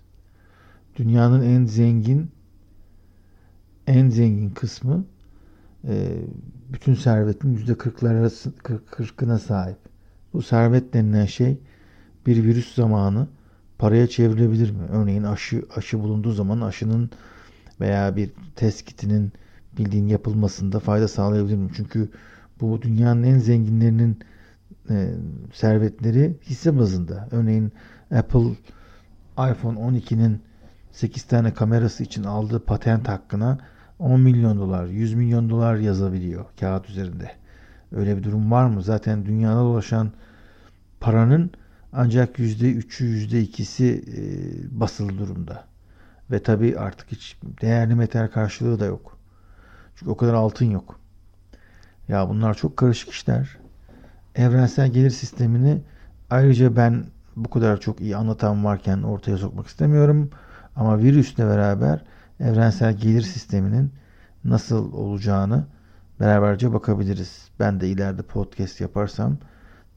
Dünyanın 0.96 1.42
en 1.42 1.66
zengin 1.66 2.32
en 3.88 4.10
zengin 4.10 4.50
kısmı 4.50 5.06
e, 5.88 6.18
bütün 6.74 6.94
servetin 6.94 7.54
yüzde 7.54 7.78
kırkına 8.92 9.40
sahip. 9.40 9.78
Bu 10.34 10.42
servet 10.42 10.94
denilen 10.94 11.26
şey 11.26 11.58
bir 12.26 12.44
virüs 12.44 12.76
zamanı 12.76 13.28
paraya 13.78 14.08
çevrilebilir 14.08 14.72
mi? 14.72 14.84
Örneğin 14.92 15.24
aşı 15.24 15.64
aşı 15.76 16.00
bulunduğu 16.00 16.32
zaman 16.32 16.62
aşının 16.62 17.10
veya 17.82 18.16
bir 18.16 18.32
test 18.56 18.86
kitinin 18.86 19.32
bildiğin 19.78 20.08
yapılmasında 20.08 20.80
fayda 20.80 21.08
sağlayabilir 21.08 21.58
mi? 21.58 21.70
Çünkü 21.76 22.10
bu 22.62 22.82
dünyanın 22.82 23.24
en 23.24 23.38
zenginlerinin 23.38 24.20
e, 24.90 25.14
servetleri 25.54 26.38
hisse 26.44 26.80
bazında. 26.80 27.28
Örneğin 27.32 27.72
Apple 28.16 28.52
iPhone 29.38 29.80
12'nin 29.80 30.42
8 30.92 31.24
tane 31.24 31.54
kamerası 31.54 32.04
için 32.04 32.24
aldığı 32.24 32.66
patent 32.66 33.08
hakkına 33.08 33.58
10 34.00 34.20
milyon 34.20 34.58
dolar, 34.60 34.86
100 34.86 35.14
milyon 35.14 35.50
dolar 35.50 35.76
yazabiliyor 35.76 36.46
kağıt 36.60 36.90
üzerinde. 36.90 37.32
Öyle 37.92 38.18
bir 38.18 38.24
durum 38.24 38.52
var 38.52 38.66
mı? 38.66 38.84
Zaten 38.84 39.26
dünyada 39.26 39.60
dolaşan 39.60 40.12
paranın 41.00 41.52
ancak 41.94 42.40
%3'ü 42.40 43.06
%2'si 43.06 43.86
e, 43.86 44.80
basılı 44.80 45.18
durumda. 45.18 45.64
Ve 46.32 46.44
tabii 46.44 46.80
artık 46.80 47.12
hiç 47.12 47.38
değerli 47.62 47.96
metal 47.96 48.28
karşılığı 48.28 48.80
da 48.80 48.86
yok. 48.86 49.18
Çünkü 49.96 50.12
o 50.12 50.18
kadar 50.18 50.34
altın 50.34 50.66
yok. 50.66 51.00
Ya 52.08 52.30
bunlar 52.30 52.54
çok 52.54 52.78
karışık 52.78 53.10
işler. 53.10 53.58
Evrensel 54.38 54.88
gelir 54.88 55.10
sistemini 55.10 55.82
ayrıca 56.30 56.76
ben 56.76 57.06
bu 57.36 57.50
kadar 57.50 57.80
çok 57.80 58.02
iyi 58.02 58.16
anlatan 58.16 58.66
varken 58.66 59.04
ortaya 59.04 59.38
sokmak 59.38 59.68
istemiyorum. 59.68 60.30
Ama 60.76 61.00
virüsle 61.00 61.46
beraber 61.46 62.04
evrensel 62.40 62.98
gelir 62.98 63.22
sisteminin 63.22 63.92
nasıl 64.44 64.94
olacağını 64.94 65.66
beraberce 66.20 66.74
bakabiliriz. 66.74 67.50
Ben 67.60 67.80
de 67.80 67.90
ileride 67.90 68.22
podcast 68.22 68.82
yaparsam 68.82 69.38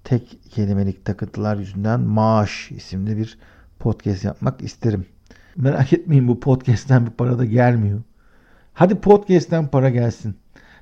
tek 0.04 0.38
kelimelik 0.50 1.04
takıntılar 1.04 1.56
yüzünden 1.56 2.00
maaş 2.00 2.70
isimli 2.70 3.16
bir 3.16 3.38
podcast 3.78 4.24
yapmak 4.24 4.62
isterim. 4.62 5.06
Merak 5.56 5.92
etmeyin 5.92 6.28
bu 6.28 6.40
podcast'ten 6.40 7.06
bir 7.06 7.10
para 7.10 7.38
da 7.38 7.44
gelmiyor. 7.44 8.00
Hadi 8.74 8.94
podcast'ten 8.94 9.68
para 9.68 9.90
gelsin. 9.90 10.36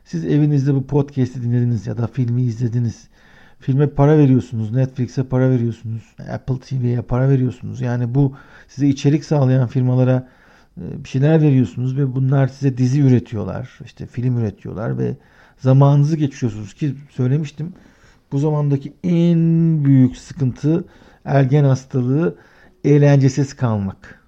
Siz 0.04 0.24
evinizde 0.24 0.74
bu 0.74 0.86
podcast'i 0.86 1.42
dinlediniz 1.42 1.86
ya 1.86 1.98
da 1.98 2.06
filmi 2.06 2.42
izlediniz. 2.42 3.08
Filme 3.60 3.86
para 3.86 4.18
veriyorsunuz, 4.18 4.72
Netflix'e 4.72 5.22
para 5.22 5.50
veriyorsunuz, 5.50 6.02
Apple 6.32 6.58
TV'ye 6.58 7.02
para 7.02 7.28
veriyorsunuz. 7.28 7.80
Yani 7.80 8.14
bu 8.14 8.36
size 8.68 8.88
içerik 8.88 9.24
sağlayan 9.24 9.68
firmalara 9.68 10.28
e, 10.80 11.04
bir 11.04 11.08
şeyler 11.08 11.42
veriyorsunuz 11.42 11.96
ve 11.96 12.14
bunlar 12.14 12.48
size 12.48 12.78
dizi 12.78 13.00
üretiyorlar. 13.00 13.78
işte 13.84 14.06
film 14.06 14.38
üretiyorlar 14.38 14.98
ve 14.98 15.16
zamanınızı 15.58 16.16
geçiyorsunuz 16.16 16.74
ki 16.74 16.94
söylemiştim. 17.10 17.72
Bu 18.32 18.38
zamandaki 18.38 18.94
en 19.04 19.38
büyük 19.84 20.16
sıkıntı 20.16 20.84
ergen 21.24 21.64
hastalığı 21.64 22.38
eğlencesiz 22.84 23.54
kalmak. 23.54 24.22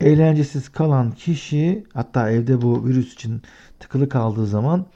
Eğlencesiz 0.00 0.68
kalan 0.68 1.10
kişi 1.10 1.84
hatta 1.94 2.30
evde 2.30 2.62
bu 2.62 2.86
virüs 2.86 3.14
için 3.14 3.42
tıkılı 3.80 4.08
kaldığı 4.08 4.46
zaman 4.46 4.86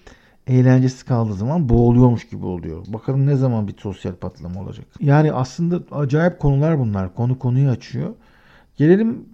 eğlencesiz 0.46 1.02
kaldığı 1.02 1.34
zaman 1.34 1.68
boğuluyormuş 1.68 2.28
gibi 2.28 2.46
oluyor. 2.46 2.84
Bakalım 2.88 3.26
ne 3.26 3.36
zaman 3.36 3.68
bir 3.68 3.76
sosyal 3.76 4.14
patlama 4.14 4.60
olacak. 4.60 4.86
Yani 5.00 5.32
aslında 5.32 5.80
acayip 5.92 6.38
konular 6.38 6.78
bunlar. 6.78 7.14
Konu 7.14 7.38
konuyu 7.38 7.70
açıyor. 7.70 8.10
Gelelim 8.76 9.24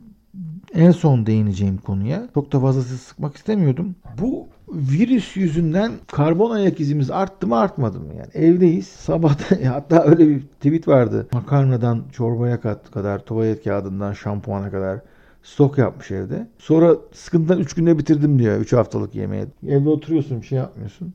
en 0.75 0.91
son 0.91 1.27
değineceğim 1.27 1.79
konuya. 1.79 2.29
Çok 2.35 2.53
da 2.53 2.61
fazla 2.61 2.83
sıkmak 2.83 3.37
istemiyordum. 3.37 3.95
Bu 4.21 4.49
virüs 4.69 5.37
yüzünden 5.37 5.93
karbon 6.07 6.51
ayak 6.51 6.81
izimiz 6.81 7.11
arttı 7.11 7.47
mı 7.47 7.57
artmadı 7.59 8.01
mı? 8.01 8.15
Yani 8.15 8.47
evdeyiz. 8.47 8.87
Sabahta 8.87 9.57
hatta 9.75 10.05
öyle 10.05 10.29
bir 10.29 10.41
tweet 10.41 10.89
vardı. 10.89 11.27
Makarnadan 11.33 12.03
çorbaya 12.13 12.61
kadar, 12.61 13.19
tuvalet 13.19 13.65
kağıdından 13.65 14.13
şampuana 14.13 14.71
kadar 14.71 15.01
stok 15.43 15.79
yapmış 15.79 16.11
evde. 16.11 16.49
Sonra 16.59 16.97
sıkıntıdan 17.13 17.59
3 17.59 17.75
günde 17.75 17.99
bitirdim 17.99 18.39
diyor 18.39 18.61
3 18.61 18.73
haftalık 18.73 19.15
yemeği. 19.15 19.47
Evde 19.69 19.89
oturuyorsun 19.89 20.43
bir 20.43 20.47
şey 20.47 20.59
yapmıyorsun. 20.59 21.15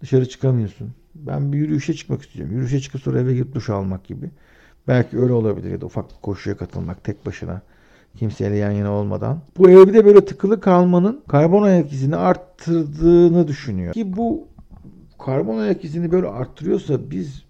Dışarı 0.00 0.28
çıkamıyorsun. 0.28 0.90
Ben 1.14 1.52
bir 1.52 1.58
yürüyüşe 1.58 1.94
çıkmak 1.94 2.22
istiyorum. 2.22 2.52
Yürüyüşe 2.52 2.80
çıkıp 2.80 3.00
sonra 3.00 3.20
eve 3.20 3.34
girip 3.34 3.54
duş 3.54 3.70
almak 3.70 4.04
gibi. 4.04 4.30
Belki 4.88 5.18
öyle 5.18 5.32
olabilir 5.32 5.70
ya 5.70 5.80
da 5.80 5.86
ufak 5.86 6.10
bir 6.10 6.14
koşuya 6.22 6.56
katılmak 6.56 7.04
tek 7.04 7.26
başına 7.26 7.62
kimseyle 8.16 8.56
yan 8.56 8.70
yana 8.70 8.92
olmadan. 8.92 9.40
Bu 9.58 9.70
evde 9.70 10.04
böyle 10.04 10.24
tıkılı 10.24 10.60
kalmanın 10.60 11.20
karbon 11.28 11.62
ayak 11.62 11.92
izini 11.92 12.16
arttırdığını 12.16 13.48
düşünüyor. 13.48 13.92
Ki 13.92 14.16
bu 14.16 14.48
karbon 15.18 15.58
ayak 15.58 15.84
izini 15.84 16.12
böyle 16.12 16.26
arttırıyorsa 16.26 17.10
biz 17.10 17.47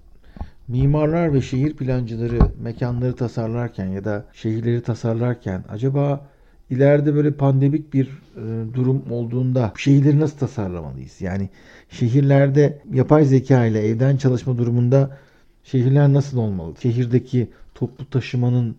mimarlar 0.69 1.35
ve 1.35 1.41
şehir 1.43 1.77
plancıları 1.77 2.39
mekanları 2.63 3.17
tasarlarken 3.17 3.87
ya 3.87 4.05
da 4.05 4.25
şehirleri 4.33 4.83
tasarlarken 4.83 5.65
acaba 5.69 6.27
ileride 6.71 7.15
böyle 7.15 7.33
pandemik 7.33 7.95
bir 7.95 8.07
e, 8.07 8.75
durum 8.75 9.03
olduğunda 9.11 9.73
şehirleri 9.77 10.21
nasıl 10.21 10.39
tasarlamalıyız? 10.39 11.21
Yani 11.21 11.49
şehirlerde 11.91 12.83
yapay 12.93 13.25
zeka 13.25 13.67
ile 13.67 13.81
evden 13.89 14.17
çalışma 14.17 14.59
durumunda 14.59 15.17
şehirler 15.65 16.13
nasıl 16.13 16.39
olmalı? 16.39 16.75
Şehirdeki 16.83 17.49
toplu 17.75 18.11
taşımanın 18.11 18.71
e, 18.71 18.77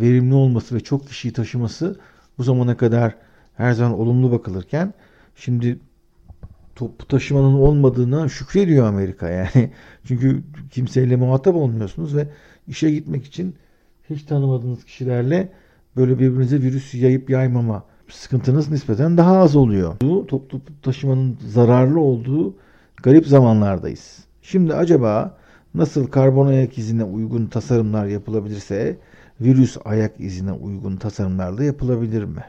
verimli 0.00 0.34
olması 0.34 0.74
ve 0.74 0.80
çok 0.80 1.08
kişiyi 1.08 1.32
taşıması 1.32 2.00
bu 2.38 2.42
zamana 2.42 2.76
kadar 2.76 3.14
her 3.54 3.72
zaman 3.72 3.98
olumlu 3.98 4.32
bakılırken 4.32 4.94
şimdi 5.36 5.78
toplu 6.74 7.06
taşımanın 7.06 7.54
olmadığına 7.54 8.28
şükrediyor 8.28 8.86
Amerika 8.86 9.28
yani. 9.28 9.70
Çünkü 10.04 10.42
kimseyle 10.70 11.16
muhatap 11.16 11.54
olmuyorsunuz 11.54 12.16
ve 12.16 12.28
işe 12.68 12.90
gitmek 12.90 13.24
için 13.24 13.54
hiç 14.10 14.22
tanımadığınız 14.22 14.84
kişilerle 14.84 15.52
böyle 15.96 16.18
birbirinize 16.18 16.62
virüs 16.62 16.94
yayıp 16.94 17.30
yaymama 17.30 17.84
sıkıntınız 18.08 18.70
nispeten 18.70 19.16
daha 19.16 19.36
az 19.36 19.56
oluyor. 19.56 19.96
Bu 20.02 20.26
toplu 20.26 20.60
taşımanın 20.82 21.38
zararlı 21.48 22.00
olduğu 22.00 22.54
garip 23.02 23.26
zamanlardayız. 23.26 24.24
Şimdi 24.42 24.74
acaba 24.74 25.38
nasıl 25.74 26.06
karbon 26.06 26.46
ayak 26.46 26.78
izine 26.78 27.04
uygun 27.04 27.46
tasarımlar 27.46 28.06
yapılabilirse 28.06 28.96
virüs 29.40 29.76
ayak 29.84 30.20
izine 30.20 30.52
uygun 30.52 30.96
tasarımlar 30.96 31.58
da 31.58 31.64
yapılabilir 31.64 32.24
mi? 32.24 32.44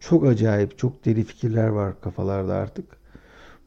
Çok 0.00 0.26
acayip, 0.26 0.78
çok 0.78 1.04
deli 1.04 1.24
fikirler 1.24 1.68
var 1.68 2.00
kafalarda 2.00 2.54
artık. 2.54 2.84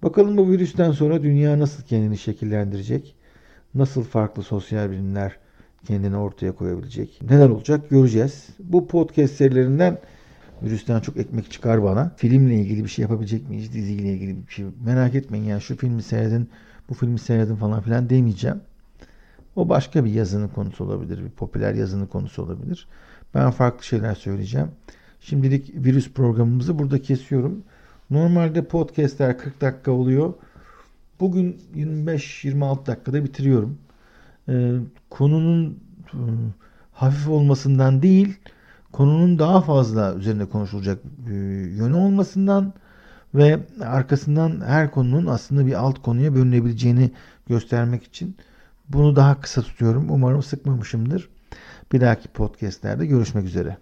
Bakalım 0.04 0.38
bu 0.38 0.50
virüsten 0.50 0.92
sonra 0.92 1.24
dünya 1.24 1.60
nasıl 1.60 1.84
kendini 1.84 2.18
şekillendirecek? 2.18 3.16
Nasıl 3.76 4.04
farklı 4.04 4.44
sosyal 4.44 4.92
bilimler 4.92 5.38
kendini 5.88 6.18
ortaya 6.18 6.52
koyabilecek? 6.52 7.22
Neler 7.30 7.50
olacak 7.50 7.90
göreceğiz. 7.90 8.48
Bu 8.60 8.88
podcast 8.88 9.34
serilerinden 9.34 9.98
virüsten 10.64 11.00
çok 11.00 11.18
ekmek 11.18 11.52
çıkar 11.52 11.84
bana. 11.84 12.12
Filmle 12.18 12.56
ilgili 12.56 12.84
bir 12.84 12.90
şey 12.90 13.04
yapabilecek 13.04 13.50
miyiz? 13.50 13.74
Diziyle 13.74 14.14
ilgili 14.14 14.48
bir 14.48 14.52
şey. 14.52 14.66
Merak 14.86 15.16
etmeyin 15.16 15.46
ya 15.46 15.60
şu 15.60 15.78
filmi 15.78 16.04
seyredin, 16.04 16.50
bu 16.90 16.94
filmi 16.94 17.20
seyredin 17.20 17.56
falan 17.56 17.82
filan 17.82 18.10
demeyeceğim. 18.10 18.62
O 19.56 19.70
başka 19.70 20.06
bir 20.06 20.12
yazının 20.12 20.48
konusu 20.48 20.84
olabilir. 20.84 21.24
Bir 21.26 21.30
popüler 21.30 21.74
yazının 21.74 22.06
konusu 22.06 22.44
olabilir. 22.44 22.88
Ben 23.36 23.52
farklı 23.52 23.84
şeyler 23.84 24.16
söyleyeceğim. 24.16 24.68
Şimdilik 25.22 25.74
virüs 25.76 26.12
programımızı 26.12 26.80
burada 26.80 27.02
kesiyorum. 27.02 27.64
Normalde 28.10 28.66
podcastler 28.66 29.38
40 29.38 29.62
dakika 29.62 29.92
oluyor. 29.92 30.34
Bugün 31.20 31.62
25-26 31.76 32.86
dakikada 32.86 33.24
bitiriyorum. 33.24 33.78
Ee, 34.50 34.72
konunun 35.10 35.80
e, 36.14 36.20
hafif 36.94 37.28
olmasından 37.28 38.02
değil, 38.02 38.38
konunun 38.92 39.40
daha 39.40 39.62
fazla 39.62 40.16
üzerinde 40.16 40.46
konuşulacak 40.46 41.00
e, 41.30 41.34
yönü 41.78 41.96
olmasından 41.96 42.74
ve 43.36 43.60
arkasından 43.82 44.62
her 44.66 44.92
konunun 44.92 45.26
aslında 45.26 45.66
bir 45.66 45.74
alt 45.74 46.02
konuya 46.02 46.36
bölünebileceğini 46.36 47.12
göstermek 47.48 48.04
için 48.04 48.36
bunu 48.90 49.16
daha 49.16 49.42
kısa 49.42 49.62
tutuyorum. 49.62 50.08
Umarım 50.10 50.44
sıkmamışımdır. 50.44 51.30
Bir 51.94 52.02
dahaki 52.02 52.28
podcastlerde 52.28 53.06
görüşmek 53.06 53.46
üzere. 53.46 53.78